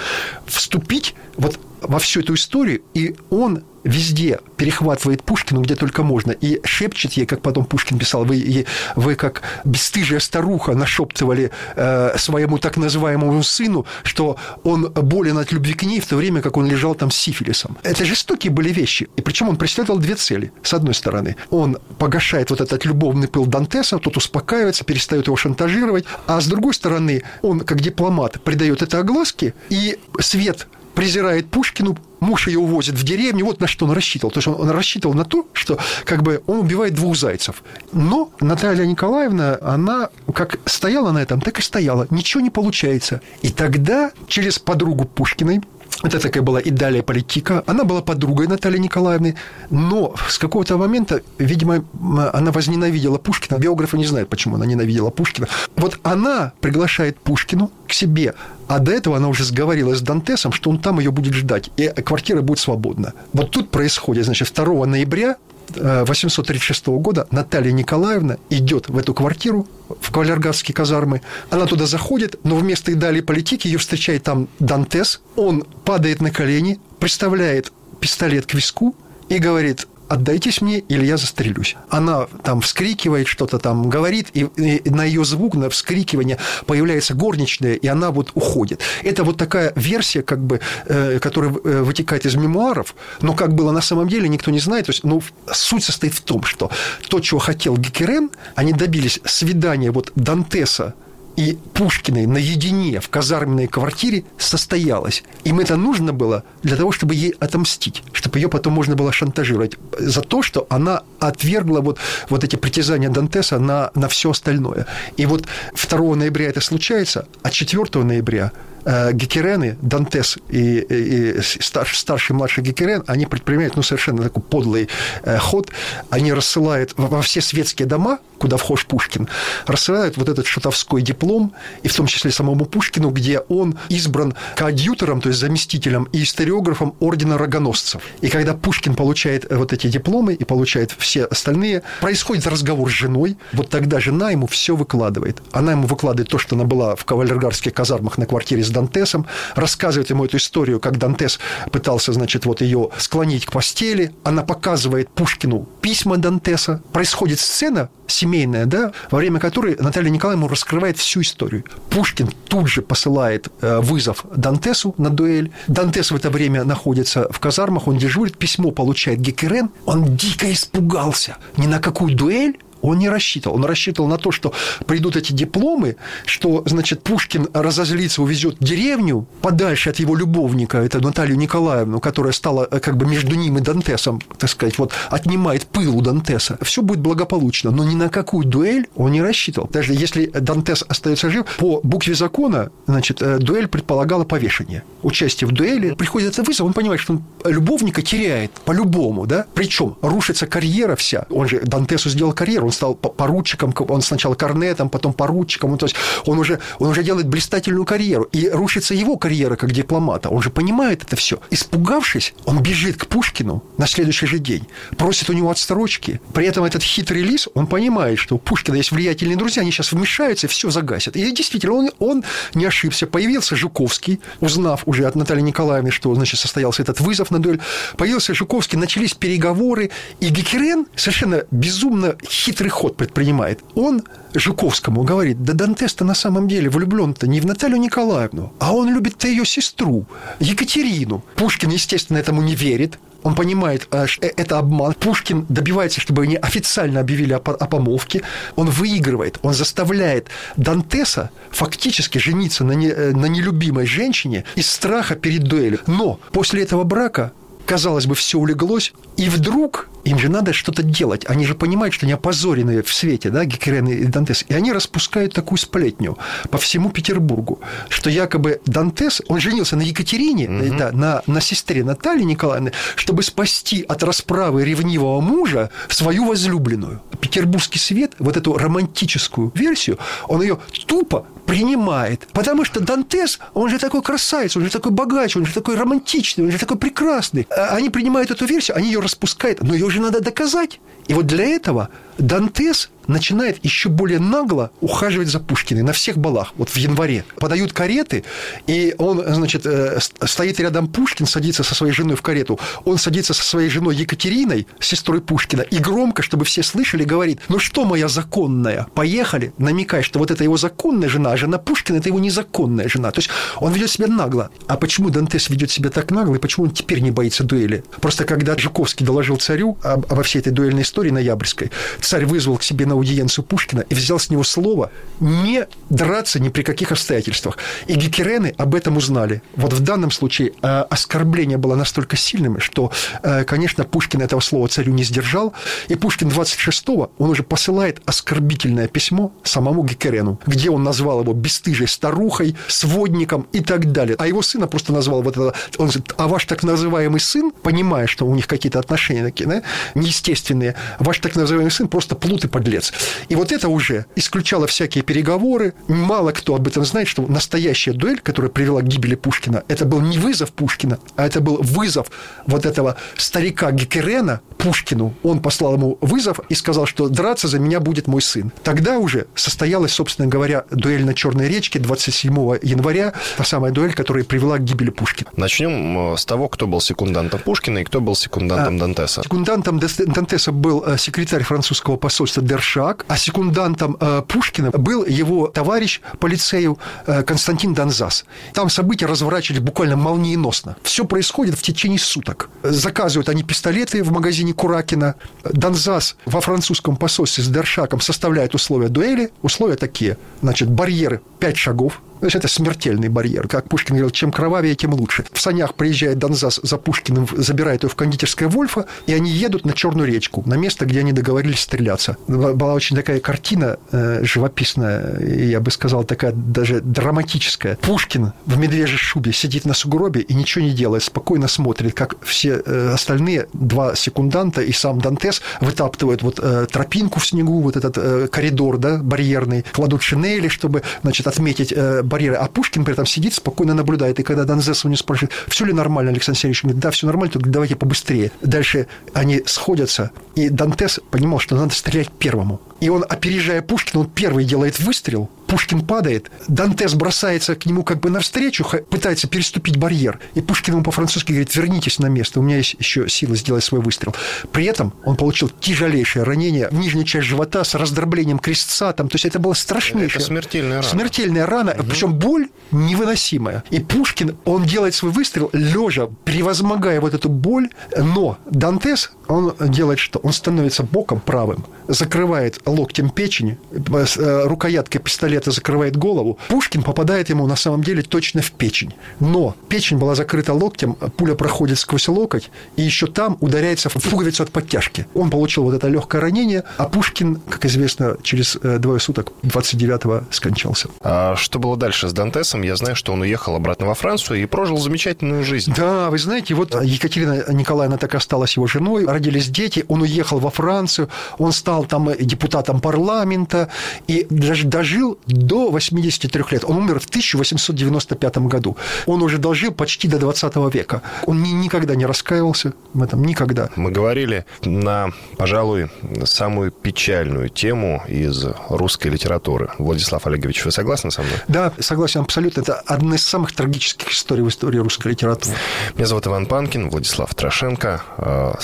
вступить 0.46 1.14
вот 1.36 1.58
во 1.82 1.98
всю 1.98 2.20
эту 2.20 2.34
историю, 2.34 2.82
и 2.94 3.16
он 3.30 3.64
везде 3.86 4.40
перехватывает 4.56 5.22
Пушкину, 5.22 5.62
где 5.62 5.74
только 5.74 6.02
можно, 6.02 6.32
и 6.32 6.60
шепчет 6.64 7.12
ей, 7.12 7.26
как 7.26 7.40
потом 7.40 7.64
Пушкин 7.64 7.98
писал, 7.98 8.24
вы, 8.24 8.66
вы 8.96 9.14
как 9.14 9.42
бесстыжая 9.64 10.20
старуха 10.20 10.74
нашептывали 10.74 11.50
э, 11.76 12.18
своему 12.18 12.58
так 12.58 12.76
называемому 12.76 13.42
сыну, 13.42 13.86
что 14.02 14.36
он 14.64 14.90
болен 14.90 15.38
от 15.38 15.52
любви 15.52 15.74
к 15.74 15.84
ней, 15.84 16.00
в 16.00 16.06
то 16.06 16.16
время 16.16 16.42
как 16.42 16.56
он 16.56 16.66
лежал 16.66 16.94
там 16.94 17.10
с 17.10 17.16
сифилисом. 17.16 17.78
Это 17.82 18.04
жестокие 18.04 18.52
были 18.52 18.70
вещи. 18.70 19.08
И 19.16 19.22
причем 19.22 19.48
он 19.48 19.56
преследовал 19.56 20.00
две 20.00 20.14
цели. 20.16 20.52
С 20.62 20.74
одной 20.74 20.94
стороны, 20.94 21.36
он 21.50 21.78
погашает 21.98 22.50
вот 22.50 22.60
этот 22.60 22.84
любовный 22.84 23.28
пыл 23.28 23.46
Дантеса, 23.46 23.98
тот 23.98 24.16
успокаивается, 24.16 24.84
перестает 24.84 25.26
его 25.26 25.36
шантажировать, 25.36 26.04
а 26.26 26.40
с 26.40 26.46
другой 26.46 26.74
стороны, 26.74 27.22
он, 27.42 27.60
как 27.60 27.80
дипломат, 27.80 28.40
придает 28.42 28.82
это 28.82 28.98
огласке, 28.98 29.54
и 29.68 29.98
свет 30.20 30.66
презирает 30.96 31.50
Пушкину, 31.50 31.96
муж 32.20 32.48
ее 32.48 32.58
увозит 32.58 32.94
в 32.94 33.04
деревню, 33.04 33.44
вот 33.44 33.60
на 33.60 33.66
что 33.66 33.84
он 33.84 33.92
рассчитывал. 33.92 34.32
То 34.32 34.38
есть 34.38 34.48
он, 34.48 34.54
он 34.58 34.70
рассчитывал 34.70 35.14
на 35.14 35.26
то, 35.26 35.46
что 35.52 35.78
как 36.04 36.22
бы 36.22 36.42
он 36.46 36.60
убивает 36.60 36.94
двух 36.94 37.16
зайцев. 37.16 37.62
Но 37.92 38.32
Наталья 38.40 38.86
Николаевна, 38.86 39.58
она 39.60 40.08
как 40.34 40.58
стояла 40.64 41.12
на 41.12 41.18
этом, 41.18 41.42
так 41.42 41.58
и 41.58 41.62
стояла. 41.62 42.06
Ничего 42.10 42.40
не 42.40 42.48
получается. 42.48 43.20
И 43.42 43.50
тогда 43.50 44.10
через 44.26 44.58
подругу 44.58 45.04
Пушкиной 45.04 45.60
это 46.02 46.20
такая 46.20 46.42
была 46.42 46.60
и 46.60 46.70
далее 46.70 47.02
политика. 47.02 47.62
Она 47.66 47.84
была 47.84 48.02
подругой 48.02 48.46
Натальи 48.46 48.78
Николаевны, 48.78 49.36
но 49.70 50.14
с 50.28 50.38
какого-то 50.38 50.76
момента, 50.76 51.22
видимо, 51.38 51.84
она 52.32 52.52
возненавидела 52.52 53.18
Пушкина. 53.18 53.58
Биографы 53.58 53.96
не 53.98 54.06
знают, 54.06 54.28
почему 54.28 54.56
она 54.56 54.66
ненавидела 54.66 55.10
Пушкина. 55.10 55.48
Вот 55.76 55.98
она 56.02 56.52
приглашает 56.60 57.18
Пушкину 57.18 57.70
к 57.88 57.92
себе, 57.92 58.34
а 58.68 58.78
до 58.78 58.92
этого 58.92 59.16
она 59.16 59.28
уже 59.28 59.44
сговорилась 59.44 59.98
с 59.98 60.02
Дантесом, 60.02 60.52
что 60.52 60.70
он 60.70 60.78
там 60.78 60.98
ее 60.98 61.10
будет 61.10 61.34
ждать, 61.34 61.70
и 61.76 61.88
квартира 61.88 62.42
будет 62.42 62.58
свободна. 62.58 63.14
Вот 63.32 63.50
тут 63.50 63.70
происходит, 63.70 64.24
значит, 64.24 64.52
2 64.54 64.86
ноября 64.86 65.36
836 65.74 66.86
года 66.86 67.26
Наталья 67.30 67.72
Николаевна 67.72 68.36
идет 68.50 68.88
в 68.88 68.98
эту 68.98 69.14
квартиру, 69.14 69.66
в 70.00 70.10
кавалергардские 70.10 70.74
казармы. 70.74 71.22
Она 71.50 71.66
туда 71.66 71.86
заходит, 71.86 72.38
но 72.44 72.56
вместо 72.56 72.92
и 72.92 72.94
далее 72.94 73.22
политики 73.22 73.66
ее 73.66 73.78
встречает 73.78 74.24
там 74.24 74.48
Дантес. 74.58 75.20
Он 75.36 75.64
падает 75.84 76.20
на 76.20 76.30
колени, 76.30 76.78
приставляет 76.98 77.72
пистолет 78.00 78.46
к 78.46 78.54
виску 78.54 78.94
и 79.28 79.38
говорит, 79.38 79.86
отдайтесь 80.08 80.60
мне, 80.60 80.78
или 80.78 81.04
я 81.04 81.16
застрелюсь. 81.16 81.76
Она 81.88 82.26
там 82.42 82.60
вскрикивает, 82.60 83.28
что-то 83.28 83.58
там 83.58 83.88
говорит, 83.88 84.28
и, 84.34 84.48
на 84.84 85.04
ее 85.04 85.24
звук, 85.24 85.54
на 85.54 85.70
вскрикивание 85.70 86.38
появляется 86.66 87.14
горничная, 87.14 87.74
и 87.74 87.86
она 87.86 88.10
вот 88.10 88.30
уходит. 88.34 88.80
Это 89.02 89.24
вот 89.24 89.36
такая 89.36 89.72
версия, 89.76 90.22
как 90.22 90.40
бы, 90.40 90.60
э, 90.86 91.18
которая 91.18 91.52
э, 91.52 91.82
вытекает 91.82 92.26
из 92.26 92.34
мемуаров, 92.34 92.94
но 93.20 93.34
как 93.34 93.54
было 93.54 93.72
на 93.72 93.80
самом 93.80 94.08
деле, 94.08 94.28
никто 94.28 94.50
не 94.50 94.60
знает. 94.60 94.86
То 94.86 94.90
есть, 94.90 95.04
ну, 95.04 95.22
суть 95.52 95.84
состоит 95.84 96.14
в 96.14 96.20
том, 96.20 96.42
что 96.44 96.70
то, 97.08 97.20
чего 97.20 97.40
хотел 97.40 97.76
Гекерен, 97.76 98.30
они 98.54 98.72
добились 98.72 99.20
свидания 99.24 99.90
вот 99.90 100.12
Дантеса 100.14 100.94
и 101.36 101.58
Пушкиной 101.74 102.26
наедине 102.26 103.00
в 103.00 103.08
казарменной 103.08 103.66
квартире 103.66 104.24
состоялось. 104.38 105.22
Им 105.44 105.60
это 105.60 105.76
нужно 105.76 106.12
было 106.12 106.44
для 106.62 106.76
того, 106.76 106.92
чтобы 106.92 107.14
ей 107.14 107.34
отомстить, 107.38 108.02
чтобы 108.12 108.38
ее 108.38 108.48
потом 108.48 108.72
можно 108.72 108.96
было 108.96 109.12
шантажировать 109.12 109.76
за 109.98 110.22
то, 110.22 110.42
что 110.42 110.66
она 110.70 111.02
отвергла 111.20 111.80
вот, 111.80 111.98
вот 112.28 112.44
эти 112.44 112.56
притязания 112.56 113.10
Дантеса 113.10 113.58
на, 113.58 113.90
на 113.94 114.08
все 114.08 114.30
остальное. 114.30 114.86
И 115.16 115.26
вот 115.26 115.46
2 115.74 116.16
ноября 116.16 116.48
это 116.48 116.60
случается, 116.60 117.28
а 117.42 117.50
4 117.50 118.02
ноября 118.02 118.52
Гекерены, 118.86 119.76
Дантес 119.82 120.38
и, 120.48 120.78
и 120.78 121.40
старший, 121.40 121.98
старший 121.98 122.34
и 122.34 122.36
младший 122.36 122.62
Гекерен, 122.62 123.02
они 123.08 123.26
предпринимают 123.26 123.76
ну, 123.76 123.82
совершенно 123.82 124.22
такой 124.22 124.42
подлый 124.42 124.88
э, 125.24 125.38
ход. 125.38 125.70
Они 126.08 126.32
рассылают 126.32 126.92
во 126.96 127.20
все 127.22 127.40
светские 127.40 127.88
дома, 127.88 128.18
куда 128.38 128.56
вхож 128.56 128.86
Пушкин, 128.86 129.28
рассылают 129.66 130.16
вот 130.16 130.28
этот 130.28 130.46
шутовской 130.46 131.02
диплом, 131.02 131.52
и 131.82 131.88
в 131.88 131.94
том 131.94 132.06
числе 132.06 132.30
самому 132.30 132.64
Пушкину, 132.64 133.10
где 133.10 133.40
он 133.40 133.78
избран 133.88 134.34
коадьютором, 134.54 135.20
то 135.20 135.30
есть 135.30 135.40
заместителем 135.40 136.04
и 136.12 136.22
историографом 136.22 136.94
ордена 137.00 137.38
рогоносцев. 137.38 138.02
И 138.20 138.28
когда 138.28 138.54
Пушкин 138.54 138.94
получает 138.94 139.50
вот 139.50 139.72
эти 139.72 139.88
дипломы 139.88 140.34
и 140.34 140.44
получает 140.44 140.94
все 140.96 141.24
остальные, 141.24 141.82
происходит 142.00 142.46
разговор 142.46 142.88
с 142.88 142.94
женой, 142.94 143.36
вот 143.52 143.68
тогда 143.70 143.98
жена 143.98 144.30
ему 144.30 144.46
все 144.46 144.76
выкладывает. 144.76 145.42
Она 145.52 145.72
ему 145.72 145.86
выкладывает 145.86 146.28
то, 146.28 146.38
что 146.38 146.54
она 146.54 146.64
была 146.64 146.94
в 146.94 147.04
кавалергардских 147.04 147.72
казармах 147.72 148.18
на 148.18 148.26
квартире 148.26 148.62
с 148.62 148.68
Дантесом, 148.76 149.26
рассказывает 149.54 150.10
ему 150.10 150.26
эту 150.26 150.36
историю, 150.36 150.80
как 150.80 150.98
Дантес 150.98 151.38
пытался, 151.72 152.12
значит, 152.12 152.44
вот 152.44 152.60
ее 152.60 152.90
склонить 152.98 153.46
к 153.46 153.52
постели. 153.52 154.12
Она 154.22 154.42
показывает 154.42 155.08
Пушкину 155.08 155.66
письма 155.80 156.18
Дантеса. 156.18 156.82
Происходит 156.92 157.40
сцена 157.40 157.88
семейная, 158.06 158.66
да, 158.66 158.92
во 159.10 159.18
время 159.18 159.40
которой 159.40 159.76
Наталья 159.78 160.10
Николаевна 160.10 160.46
раскрывает 160.48 160.98
всю 160.98 161.22
историю. 161.22 161.64
Пушкин 161.90 162.28
тут 162.48 162.68
же 162.68 162.82
посылает 162.82 163.48
э, 163.62 163.80
вызов 163.80 164.24
Дантесу 164.36 164.94
на 164.98 165.08
дуэль. 165.10 165.50
Дантес 165.68 166.10
в 166.10 166.16
это 166.16 166.30
время 166.30 166.64
находится 166.64 167.28
в 167.30 167.40
казармах, 167.40 167.88
он 167.88 167.96
дежурит, 167.96 168.36
письмо 168.36 168.70
получает 168.70 169.20
Гекерен. 169.20 169.70
Он 169.86 170.16
дико 170.16 170.52
испугался. 170.52 171.36
Ни 171.56 171.66
на 171.66 171.80
какую 171.80 172.14
дуэль 172.14 172.58
он 172.88 172.98
не 172.98 173.08
рассчитывал. 173.08 173.56
Он 173.56 173.64
рассчитывал 173.64 174.08
на 174.08 174.18
то, 174.18 174.32
что 174.32 174.52
придут 174.86 175.16
эти 175.16 175.32
дипломы, 175.32 175.96
что, 176.24 176.62
значит, 176.66 177.02
Пушкин 177.02 177.48
разозлится, 177.52 178.22
увезет 178.22 178.56
деревню 178.60 179.26
подальше 179.42 179.90
от 179.90 179.98
его 179.98 180.14
любовника, 180.14 180.78
это 180.78 181.00
Наталью 181.00 181.36
Николаевну, 181.36 182.00
которая 182.00 182.32
стала 182.32 182.66
э, 182.70 182.80
как 182.80 182.96
бы 182.96 183.06
между 183.06 183.34
ним 183.34 183.58
и 183.58 183.60
Дантесом, 183.60 184.20
так 184.38 184.50
сказать, 184.50 184.78
вот 184.78 184.92
отнимает 185.10 185.66
пыл 185.66 185.96
у 185.96 186.00
Дантеса. 186.00 186.58
Все 186.62 186.82
будет 186.82 187.00
благополучно, 187.00 187.70
но 187.70 187.84
ни 187.84 187.94
на 187.94 188.08
какую 188.08 188.46
дуэль 188.46 188.88
он 188.96 189.12
не 189.12 189.22
рассчитывал. 189.22 189.68
Даже 189.72 189.92
если 189.92 190.26
Дантес 190.26 190.84
остается 190.86 191.30
жив, 191.30 191.46
по 191.58 191.80
букве 191.82 192.14
закона, 192.14 192.70
значит, 192.86 193.22
э, 193.22 193.38
дуэль 193.38 193.68
предполагала 193.68 194.24
повешение. 194.24 194.82
Участие 195.02 195.48
в 195.48 195.52
дуэли. 195.52 195.92
Приходит 195.92 196.32
этот 196.32 196.46
вызов, 196.46 196.66
он 196.66 196.72
понимает, 196.72 197.00
что 197.00 197.14
он 197.14 197.24
любовника 197.44 198.02
теряет 198.02 198.52
по-любому, 198.64 199.26
да? 199.26 199.46
Причем 199.54 199.96
рушится 200.02 200.46
карьера 200.46 200.96
вся. 200.96 201.26
Он 201.30 201.48
же 201.48 201.60
Дантесу 201.60 202.10
сделал 202.10 202.32
карьеру, 202.32 202.66
он 202.66 202.72
стал 202.76 202.94
поручиком, 202.94 203.74
он 203.88 204.02
сначала 204.02 204.34
корнетом, 204.34 204.88
потом 204.88 205.12
поручиком, 205.12 205.76
то 205.78 205.86
есть 205.86 205.96
он 206.26 206.38
уже, 206.38 206.60
он 206.78 206.88
уже 206.88 207.02
делает 207.02 207.28
блистательную 207.28 207.84
карьеру, 207.84 208.24
и 208.32 208.48
рушится 208.48 208.94
его 208.94 209.16
карьера 209.16 209.56
как 209.56 209.72
дипломата, 209.72 210.28
он 210.28 210.42
же 210.42 210.50
понимает 210.50 211.02
это 211.02 211.16
все. 211.16 211.40
Испугавшись, 211.50 212.34
он 212.44 212.62
бежит 212.62 212.96
к 212.96 213.06
Пушкину 213.06 213.62
на 213.78 213.86
следующий 213.86 214.26
же 214.26 214.38
день, 214.38 214.66
просит 214.96 215.30
у 215.30 215.32
него 215.32 215.50
отсрочки, 215.50 216.20
при 216.32 216.46
этом 216.46 216.64
этот 216.64 216.82
хитрый 216.82 217.22
лис, 217.22 217.48
он 217.54 217.66
понимает, 217.66 218.18
что 218.18 218.36
у 218.36 218.38
Пушкина 218.38 218.76
есть 218.76 218.92
влиятельные 218.92 219.36
друзья, 219.36 219.62
они 219.62 219.72
сейчас 219.72 219.92
вмешаются 219.92 220.46
и 220.46 220.50
все 220.50 220.70
загасят. 220.70 221.16
И 221.16 221.30
действительно, 221.32 221.74
он, 221.74 221.90
он 221.98 222.24
не 222.54 222.64
ошибся, 222.64 223.06
появился 223.06 223.56
Жуковский, 223.56 224.20
узнав 224.40 224.82
уже 224.86 225.06
от 225.06 225.16
Натальи 225.16 225.42
Николаевны, 225.42 225.90
что, 225.90 226.14
значит, 226.14 226.38
состоялся 226.38 226.82
этот 226.82 227.00
вызов 227.00 227.30
на 227.30 227.38
дуэль, 227.38 227.60
появился 227.96 228.34
Жуковский, 228.34 228.78
начались 228.78 229.14
переговоры, 229.14 229.90
и 230.20 230.28
Гекерен 230.28 230.86
совершенно 230.94 231.44
безумно 231.50 232.16
хитрый 232.28 232.65
хитрый 232.66 232.70
ход 232.70 232.96
предпринимает. 232.96 233.60
Он 233.74 234.02
Жуковскому 234.34 235.04
говорит, 235.04 235.42
да 235.42 235.52
Дантес-то 235.52 236.04
на 236.04 236.14
самом 236.14 236.48
деле 236.48 236.68
влюблен-то 236.68 237.26
не 237.26 237.40
в 237.40 237.46
Наталью 237.46 237.78
Николаевну, 237.78 238.52
а 238.58 238.74
он 238.74 238.92
любит-то 238.94 239.28
ее 239.28 239.44
сестру, 239.44 240.06
Екатерину. 240.40 241.22
Пушкин, 241.36 241.70
естественно, 241.70 242.18
этому 242.18 242.42
не 242.42 242.54
верит, 242.54 242.98
он 243.22 243.34
понимает, 243.34 243.88
э, 243.90 244.06
что 244.06 244.26
это 244.26 244.58
обман. 244.58 244.94
Пушкин 244.94 245.46
добивается, 245.48 246.00
чтобы 246.00 246.22
они 246.22 246.36
официально 246.36 247.00
объявили 247.00 247.32
о, 247.32 247.40
помолвке. 247.40 248.22
Он 248.56 248.70
выигрывает, 248.70 249.38
он 249.42 249.54
заставляет 249.54 250.28
Дантеса 250.56 251.30
фактически 251.50 252.18
жениться 252.18 252.64
на, 252.64 252.72
не, 252.72 252.88
э, 252.88 253.12
на 253.12 253.26
нелюбимой 253.26 253.86
женщине 253.86 254.44
из 254.56 254.70
страха 254.70 255.14
перед 255.14 255.42
дуэлью. 255.42 255.80
Но 255.86 256.18
после 256.32 256.62
этого 256.62 256.84
брака 256.84 257.32
казалось 257.66 258.06
бы, 258.06 258.14
все 258.14 258.38
улеглось, 258.38 258.92
и 259.16 259.28
вдруг 259.28 259.88
им 260.06 260.18
же 260.18 260.28
надо 260.28 260.52
что-то 260.52 260.82
делать. 260.84 261.24
Они 261.28 261.44
же 261.44 261.54
понимают, 261.54 261.92
что 261.92 262.06
они 262.06 262.12
опозорены 262.12 262.82
в 262.82 262.92
свете, 262.92 263.30
да, 263.30 263.44
Геккерен 263.44 263.88
и 263.88 264.04
Дантес. 264.04 264.44
И 264.48 264.54
они 264.54 264.72
распускают 264.72 265.34
такую 265.34 265.58
сплетню 265.58 266.16
по 266.50 266.58
всему 266.58 266.90
Петербургу, 266.90 267.60
что 267.88 268.08
якобы 268.08 268.60
Дантес, 268.66 269.20
он 269.26 269.40
женился 269.40 269.76
на 269.76 269.82
Екатерине, 269.82 270.48
угу. 270.48 270.78
да, 270.78 270.92
на, 270.92 271.22
на 271.26 271.40
сестре 271.40 271.82
Натальи 271.82 272.22
Николаевны, 272.22 272.72
чтобы 272.94 273.24
спасти 273.24 273.82
от 273.82 274.04
расправы 274.04 274.64
ревнивого 274.64 275.20
мужа 275.20 275.70
свою 275.88 276.26
возлюбленную. 276.26 277.02
Петербургский 277.20 277.80
свет, 277.80 278.12
вот 278.20 278.36
эту 278.36 278.56
романтическую 278.56 279.50
версию, 279.54 279.98
он 280.28 280.42
ее 280.42 280.58
тупо 280.86 281.26
принимает. 281.46 282.28
Потому 282.32 282.64
что 282.64 282.80
Дантес, 282.80 283.38
он 283.54 283.70
же 283.70 283.78
такой 283.78 284.02
красавец, 284.02 284.56
он 284.56 284.64
же 284.64 284.70
такой 284.70 284.92
богач, 284.92 285.36
он 285.36 285.46
же 285.46 285.54
такой 285.54 285.76
романтичный, 285.76 286.44
он 286.44 286.50
же 286.50 286.58
такой 286.58 286.76
прекрасный. 286.76 287.46
А 287.50 287.76
они 287.76 287.88
принимают 287.88 288.30
эту 288.30 288.44
версию, 288.44 288.76
они 288.76 288.88
ее 288.88 289.00
распускают, 289.00 289.62
но 289.62 289.74
ее 289.74 289.88
же 289.96 290.02
надо 290.02 290.20
доказать. 290.20 290.80
И 291.08 291.14
вот 291.14 291.26
для 291.26 291.44
этого 291.44 291.88
Дантес 292.18 292.90
начинает 293.06 293.64
еще 293.64 293.88
более 293.88 294.18
нагло 294.18 294.70
ухаживать 294.80 295.28
за 295.28 295.40
Пушкиной 295.40 295.82
на 295.82 295.92
всех 295.92 296.18
балах, 296.18 296.52
вот 296.56 296.70
в 296.70 296.76
январе. 296.76 297.24
Подают 297.36 297.72
кареты, 297.72 298.24
и 298.66 298.94
он, 298.98 299.22
значит, 299.26 299.62
э, 299.64 299.98
стоит 300.00 300.60
рядом 300.60 300.88
Пушкин, 300.88 301.26
садится 301.26 301.62
со 301.62 301.74
своей 301.74 301.92
женой 301.92 302.16
в 302.16 302.22
карету, 302.22 302.58
он 302.84 302.98
садится 302.98 303.34
со 303.34 303.42
своей 303.42 303.68
женой 303.68 303.96
Екатериной, 303.96 304.66
сестрой 304.80 305.20
Пушкина, 305.20 305.62
и 305.62 305.78
громко, 305.78 306.22
чтобы 306.22 306.44
все 306.44 306.62
слышали, 306.62 307.04
говорит, 307.04 307.40
ну 307.48 307.58
что, 307.58 307.84
моя 307.84 308.08
законная, 308.08 308.86
поехали, 308.94 309.52
намекая, 309.58 310.02
что 310.02 310.18
вот 310.18 310.30
это 310.30 310.42
его 310.44 310.56
законная 310.56 311.08
жена, 311.08 311.32
а 311.32 311.36
жена 311.36 311.58
Пушкина– 311.58 311.96
это 311.98 312.08
его 312.08 312.18
незаконная 312.18 312.88
жена. 312.88 313.10
То 313.10 313.20
есть 313.20 313.30
он 313.60 313.72
ведет 313.72 313.90
себя 313.90 314.06
нагло. 314.06 314.50
А 314.66 314.76
почему 314.76 315.10
Дантес 315.10 315.48
ведет 315.48 315.70
себя 315.70 315.90
так 315.90 316.10
нагло, 316.10 316.34
и 316.34 316.38
почему 316.38 316.66
он 316.66 316.72
теперь 316.72 317.00
не 317.00 317.10
боится 317.10 317.44
дуэли? 317.44 317.84
Просто 318.00 318.24
когда 318.24 318.56
Жуковский 318.56 319.06
доложил 319.06 319.36
царю 319.36 319.78
обо 319.82 320.22
всей 320.22 320.40
этой 320.40 320.52
дуэльной 320.52 320.82
истории 320.82 321.10
ноябрьской, 321.10 321.70
царь 322.06 322.24
вызвал 322.24 322.56
к 322.56 322.62
себе 322.62 322.86
на 322.86 322.94
аудиенцию 322.94 323.44
Пушкина 323.44 323.80
и 323.80 323.94
взял 323.94 324.18
с 324.18 324.30
него 324.30 324.44
слово 324.44 324.90
не 325.18 325.66
драться 325.90 326.38
ни 326.38 326.48
при 326.50 326.62
каких 326.62 326.92
обстоятельствах. 326.92 327.58
И 327.88 327.94
гекерены 327.94 328.54
об 328.58 328.74
этом 328.74 328.96
узнали. 328.96 329.42
Вот 329.56 329.72
в 329.72 329.80
данном 329.80 330.10
случае 330.10 330.52
э, 330.62 330.66
оскорбление 330.88 331.58
было 331.58 331.74
настолько 331.74 332.16
сильным, 332.16 332.60
что, 332.60 332.92
э, 333.22 333.44
конечно, 333.44 333.84
Пушкин 333.84 334.22
этого 334.22 334.40
слова 334.40 334.68
царю 334.68 334.92
не 334.92 335.02
сдержал, 335.02 335.52
и 335.88 335.96
Пушкин 335.96 336.28
26-го, 336.28 337.10
он 337.18 337.30
уже 337.30 337.42
посылает 337.42 338.00
оскорбительное 338.06 338.86
письмо 338.86 339.32
самому 339.42 339.84
Гекерену, 339.84 340.40
где 340.46 340.70
он 340.70 340.84
назвал 340.84 341.22
его 341.22 341.32
бесстыжей 341.32 341.88
старухой, 341.88 342.56
сводником 342.68 343.48
и 343.52 343.60
так 343.60 343.90
далее. 343.90 344.16
А 344.18 344.28
его 344.28 344.42
сына 344.42 344.68
просто 344.68 344.92
назвал 344.92 345.22
вот 345.22 345.36
это, 345.36 345.54
он 345.78 345.88
говорит, 345.88 346.14
а 346.16 346.28
ваш 346.28 346.44
так 346.44 346.62
называемый 346.62 347.20
сын, 347.20 347.50
понимая, 347.50 348.06
что 348.06 348.26
у 348.26 348.34
них 348.34 348.46
какие-то 348.46 348.78
отношения 348.78 349.24
такие, 349.24 349.48
да, 349.48 349.62
неестественные, 349.94 350.76
ваш 351.00 351.18
так 351.18 351.34
называемый 351.34 351.72
сын 351.72 351.88
просто 351.96 352.14
плут 352.14 352.44
и 352.44 352.48
подлец. 352.48 352.92
И 353.30 353.36
вот 353.36 353.52
это 353.52 353.70
уже 353.70 354.04
исключало 354.16 354.66
всякие 354.66 355.02
переговоры. 355.02 355.72
Мало 355.88 356.32
кто 356.32 356.54
об 356.54 356.66
этом 356.66 356.84
знает, 356.84 357.08
что 357.08 357.22
настоящая 357.22 357.92
дуэль, 357.92 358.20
которая 358.20 358.50
привела 358.50 358.82
к 358.82 358.86
гибели 358.86 359.14
Пушкина, 359.14 359.64
это 359.66 359.86
был 359.86 360.02
не 360.02 360.18
вызов 360.18 360.52
Пушкина, 360.52 360.98
а 361.16 361.24
это 361.24 361.40
был 361.40 361.56
вызов 361.62 362.10
вот 362.46 362.66
этого 362.66 362.96
старика 363.16 363.72
Гекерена 363.72 364.42
Пушкину. 364.58 365.14
Он 365.22 365.40
послал 365.40 365.76
ему 365.76 365.96
вызов 366.02 366.40
и 366.50 366.54
сказал, 366.54 366.84
что 366.84 367.08
драться 367.08 367.48
за 367.48 367.58
меня 367.58 367.80
будет 367.80 368.08
мой 368.08 368.20
сын. 368.20 368.52
Тогда 368.62 368.98
уже 368.98 369.26
состоялась, 369.34 369.92
собственно 369.92 370.28
говоря, 370.28 370.66
дуэль 370.70 371.06
на 371.06 371.14
Черной 371.14 371.48
речке 371.48 371.78
27 371.78 372.58
января, 372.62 373.14
та 373.38 373.44
самая 373.44 373.72
дуэль, 373.72 373.94
которая 373.94 374.24
привела 374.24 374.58
к 374.58 374.64
гибели 374.64 374.90
Пушкина. 374.90 375.30
Начнем 375.34 376.12
э, 376.12 376.16
с 376.18 376.26
того, 376.26 376.50
кто 376.50 376.66
был 376.66 376.82
секундантом 376.82 377.40
Пушкина 377.40 377.78
и 377.78 377.84
кто 377.84 378.02
был 378.02 378.14
секундантом 378.14 378.76
а, 378.76 378.80
Дантеса. 378.80 379.22
Секундантом 379.22 379.78
Дантеса 379.78 380.52
был 380.52 380.84
э, 380.86 380.98
секретарь 380.98 381.42
французского 381.42 381.85
посольства 381.94 382.42
Дершак, 382.42 383.04
а 383.06 383.16
секундантом 383.16 383.96
э, 384.00 384.22
Пушкина 384.26 384.72
был 384.72 385.04
его 385.06 385.46
товарищ 385.46 386.00
по 386.18 386.26
лицею 386.26 386.78
Константин 387.06 387.74
Донзас. 387.74 388.24
Там 388.52 388.68
события 388.68 389.06
разворачивались 389.06 389.60
буквально 389.60 389.96
молниеносно. 389.96 390.76
Все 390.82 391.04
происходит 391.04 391.56
в 391.56 391.62
течение 391.62 391.98
суток. 391.98 392.50
Заказывают 392.62 393.28
они 393.28 393.44
пистолеты 393.44 394.02
в 394.02 394.10
магазине 394.10 394.52
Куракина. 394.52 395.14
Донзас 395.44 396.16
во 396.24 396.40
французском 396.40 396.96
посольстве 396.96 397.44
с 397.44 397.48
Дершаком 397.48 398.00
составляет 398.00 398.54
условия 398.54 398.88
дуэли. 398.88 399.30
Условия 399.42 399.76
такие. 399.76 400.18
Значит, 400.42 400.68
барьеры 400.68 401.20
5 401.38 401.56
шагов, 401.56 402.00
то 402.20 402.26
есть 402.26 402.36
это 402.36 402.48
смертельный 402.48 403.08
барьер. 403.08 403.48
Как 403.48 403.68
Пушкин 403.68 403.96
говорил, 403.96 404.10
чем 404.10 404.32
кровавее, 404.32 404.74
тем 404.74 404.94
лучше. 404.94 405.24
В 405.32 405.40
санях 405.40 405.74
приезжает 405.74 406.18
Донзас 406.18 406.60
за 406.62 406.76
Пушкиным, 406.76 407.28
забирает 407.32 407.82
его 407.82 407.90
в 407.90 407.94
кондитерское 407.94 408.48
Вольфа, 408.48 408.86
и 409.06 409.14
они 409.14 409.30
едут 409.30 409.64
на 409.64 409.72
Черную 409.72 410.08
речку, 410.08 410.42
на 410.46 410.54
место, 410.54 410.86
где 410.86 411.00
они 411.00 411.12
договорились 411.12 411.60
стреляться. 411.60 412.16
Была 412.26 412.74
очень 412.74 412.96
такая 412.96 413.20
картина 413.20 413.78
э, 413.92 414.24
живописная, 414.24 415.20
я 415.20 415.60
бы 415.60 415.70
сказал, 415.70 416.04
такая 416.04 416.32
даже 416.32 416.80
драматическая. 416.80 417.76
Пушкин 417.76 418.32
в 418.46 418.58
медвежьей 418.58 418.98
шубе 418.98 419.32
сидит 419.32 419.64
на 419.64 419.74
сугробе 419.74 420.22
и 420.22 420.34
ничего 420.34 420.64
не 420.64 420.72
делает, 420.72 421.02
спокойно 421.02 421.48
смотрит, 421.48 421.94
как 421.94 422.22
все 422.24 422.62
э, 422.64 422.90
остальные 422.94 423.48
два 423.52 423.94
секунданта 423.94 424.62
и 424.62 424.72
сам 424.72 425.00
Дантес 425.00 425.42
вытаптывают 425.60 426.22
вот 426.22 426.40
э, 426.42 426.66
тропинку 426.70 427.20
в 427.20 427.26
снегу, 427.26 427.60
вот 427.60 427.76
этот 427.76 427.98
э, 427.98 428.28
коридор, 428.30 428.78
да, 428.78 428.98
барьерный, 428.98 429.64
кладут 429.72 430.02
шинели, 430.02 430.48
чтобы, 430.48 430.82
значит, 431.02 431.26
отметить 431.26 431.72
э, 431.74 432.02
барьеры. 432.06 432.36
А 432.36 432.46
Пушкин 432.48 432.84
при 432.84 432.92
этом 432.92 433.06
сидит, 433.06 433.34
спокойно 433.34 433.74
наблюдает. 433.74 434.18
И 434.20 434.22
когда 434.22 434.44
Донзес 434.44 434.84
у 434.84 434.88
него 434.88 434.96
спрашивает, 434.96 435.32
все 435.48 435.64
ли 435.64 435.72
нормально, 435.72 436.10
Александр 436.10 436.38
Сергеевич 436.38 436.62
говорит, 436.62 436.80
да, 436.80 436.90
все 436.90 437.06
нормально, 437.06 437.32
только 437.32 437.50
давайте 437.50 437.76
побыстрее. 437.76 438.30
Дальше 438.40 438.86
они 439.12 439.42
сходятся, 439.46 440.10
и 440.34 440.48
Дантес 440.48 441.00
понимал, 441.10 441.38
что 441.38 441.56
надо 441.56 441.74
стрелять 441.74 442.10
первому. 442.10 442.60
И 442.80 442.88
он, 442.88 443.04
опережая 443.08 443.62
Пушкина, 443.62 444.00
он 444.00 444.10
первый 444.10 444.44
делает 444.44 444.78
выстрел, 444.80 445.30
Пушкин 445.46 445.86
падает, 445.86 446.30
Дантес 446.48 446.94
бросается 446.94 447.54
к 447.54 447.66
нему 447.66 447.84
как 447.84 448.00
бы 448.00 448.10
навстречу, 448.10 448.66
пытается 448.90 449.28
переступить 449.28 449.76
барьер, 449.76 450.18
и 450.34 450.40
Пушкин 450.40 450.74
ему 450.74 450.82
по-французски 450.82 451.32
говорит, 451.32 451.54
вернитесь 451.54 451.98
на 451.98 452.06
место, 452.06 452.40
у 452.40 452.42
меня 452.42 452.58
есть 452.58 452.76
еще 452.78 453.08
силы 453.08 453.36
сделать 453.36 453.64
свой 453.64 453.80
выстрел. 453.80 454.14
При 454.52 454.64
этом 454.64 454.92
он 455.04 455.16
получил 455.16 455.48
тяжелейшее 455.48 456.24
ранение 456.24 456.68
в 456.68 456.74
нижнюю 456.74 457.04
часть 457.04 457.26
живота 457.26 457.64
с 457.64 457.74
раздроблением 457.74 458.38
крестца, 458.38 458.92
там, 458.92 459.08
то 459.08 459.14
есть 459.16 459.24
это 459.24 459.38
было 459.38 459.54
страшнейшее. 459.54 460.18
Это 460.18 460.26
смертельная 460.26 460.76
рана. 460.78 460.88
Смертельная 460.88 461.46
рана, 461.46 461.72
угу. 461.72 461.84
причем 461.88 462.14
боль 462.14 462.48
невыносимая. 462.70 463.64
И 463.70 463.80
Пушкин, 463.80 464.36
он 464.44 464.64
делает 464.64 464.94
свой 464.94 465.12
выстрел 465.12 465.50
лежа, 465.52 466.08
превозмогая 466.24 467.00
вот 467.00 467.14
эту 467.14 467.28
боль, 467.28 467.70
но 467.96 468.38
Дантес, 468.50 469.12
он 469.28 469.54
делает 469.60 469.98
что? 469.98 470.18
Он 470.20 470.32
становится 470.32 470.82
боком 470.82 471.20
правым, 471.20 471.64
закрывает 471.88 472.60
локтем 472.66 473.10
печени, 473.10 473.58
э, 473.72 474.42
рукояткой 474.44 475.00
пистолета 475.00 475.50
закрывает 475.50 475.96
голову. 475.96 476.38
Пушкин 476.48 476.82
попадает 476.82 477.30
ему 477.30 477.46
на 477.46 477.56
самом 477.56 477.82
деле 477.82 478.02
точно 478.02 478.42
в 478.42 478.52
печень. 478.52 478.94
Но 479.20 479.54
печень 479.68 479.98
была 479.98 480.14
закрыта 480.14 480.52
локтем, 480.52 480.94
пуля 480.94 481.34
проходит 481.34 481.78
сквозь 481.78 482.08
локоть, 482.08 482.50
и 482.76 482.82
еще 482.82 483.06
там 483.06 483.36
ударяется 483.40 483.88
в 483.88 483.94
пуговицу 483.94 484.42
от 484.42 484.50
подтяжки. 484.50 485.06
Он 485.14 485.30
получил 485.30 485.64
вот 485.64 485.74
это 485.74 485.88
легкое 485.88 486.20
ранение, 486.20 486.64
а 486.76 486.88
Пушкин, 486.88 487.40
как 487.48 487.64
известно, 487.64 488.16
через 488.22 488.56
э, 488.62 488.78
двое 488.78 489.00
суток, 489.00 489.32
29-го, 489.42 490.24
скончался. 490.30 490.88
А 491.00 491.36
что 491.36 491.58
было 491.58 491.76
дальше 491.76 492.08
с 492.08 492.12
Дантесом? 492.12 492.62
Я 492.62 492.76
знаю, 492.76 492.96
что 492.96 493.12
он 493.12 493.22
уехал 493.22 493.54
обратно 493.54 493.86
во 493.86 493.94
Францию 493.94 494.42
и 494.42 494.46
прожил 494.46 494.78
замечательную 494.78 495.44
жизнь. 495.44 495.72
Да, 495.76 496.10
вы 496.10 496.18
знаете, 496.18 496.54
вот 496.54 496.80
Екатерина 496.82 497.44
Николаевна 497.52 497.96
так 497.98 498.14
осталась 498.14 498.56
его 498.56 498.66
женой, 498.66 499.04
родились 499.16 499.48
дети, 499.48 499.84
он 499.88 500.02
уехал 500.02 500.38
во 500.38 500.50
Францию, 500.50 501.08
он 501.38 501.52
стал 501.52 501.84
там 501.84 502.10
депутатом 502.18 502.80
парламента 502.80 503.68
и 504.06 504.26
дожил 504.30 505.18
до 505.26 505.70
83 505.70 506.44
лет. 506.50 506.64
Он 506.64 506.76
умер 506.76 507.00
в 507.00 507.06
1895 507.06 508.38
году. 508.38 508.76
Он 509.06 509.22
уже 509.22 509.38
дожил 509.38 509.72
почти 509.72 510.08
до 510.08 510.18
20 510.18 510.56
века. 510.74 511.02
Он 511.26 511.42
ни, 511.42 511.50
никогда 511.50 511.94
не 511.94 512.06
раскаивался 512.06 512.72
в 512.94 513.02
этом, 513.02 513.24
никогда. 513.24 513.68
Мы 513.76 513.90
говорили 513.90 514.44
на, 514.64 515.10
пожалуй, 515.36 515.90
самую 516.24 516.70
печальную 516.70 517.48
тему 517.48 518.02
из 518.08 518.44
русской 518.68 519.08
литературы. 519.08 519.70
Владислав 519.78 520.26
Олегович, 520.26 520.64
вы 520.64 520.70
согласны 520.72 521.10
со 521.10 521.22
мной? 521.22 521.38
Да, 521.48 521.72
согласен 521.78 522.20
абсолютно. 522.20 522.60
Это 522.60 522.74
одна 522.86 523.16
из 523.16 523.22
самых 523.22 523.52
трагических 523.52 524.10
историй 524.10 524.42
в 524.42 524.48
истории 524.48 524.78
русской 524.78 525.08
литературы. 525.08 525.54
Меня 525.94 526.06
зовут 526.06 526.26
Иван 526.26 526.46
Панкин, 526.46 526.90
Владислав 526.90 527.34
Трошенко. 527.34 528.02
Э, 528.18 528.54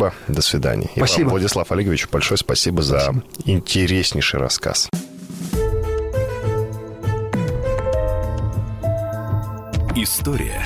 спасибо, 0.00 0.14
до 0.28 0.42
свидания. 0.42 0.90
Спасибо. 0.96 1.20
И 1.20 1.24
вам, 1.24 1.30
Владислав 1.32 1.72
Олегович, 1.72 2.08
большое 2.08 2.38
спасибо, 2.38 2.82
спасибо. 2.82 3.22
за 3.44 3.50
интереснейший 3.50 4.40
рассказ. 4.40 4.88
История 9.96 10.62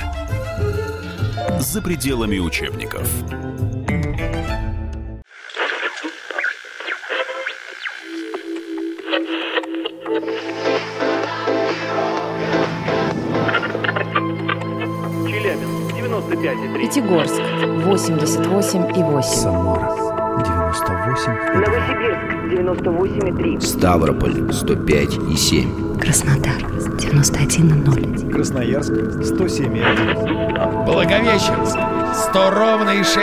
за 1.59 1.81
пределами 1.81 2.39
учебников. 2.39 3.07
95,3. 16.15 16.79
Пятигорск, 16.79 17.41
88,8. 17.85 19.21
Самара, 19.23 19.89
98. 20.37 21.31
Новосибирск 21.59 22.29
98,3. 22.51 23.61
Ставрополь 23.61 24.53
105 24.53 25.17
и 25.29 25.35
7. 25.35 25.97
Краснодар 25.99 26.61
91,0. 26.97 28.31
Красноярск 28.31 28.91
107,1. 28.91 30.85
Благовещенск 30.85 31.77
100 32.29 32.51
ровно 32.51 32.89
и 32.91 33.03
6 33.03 33.17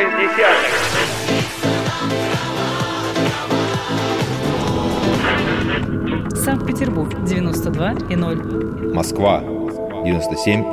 Санкт-Петербург 6.45 7.15
92,0. 7.25 8.93
Москва 8.93 9.41
97 10.05 10.73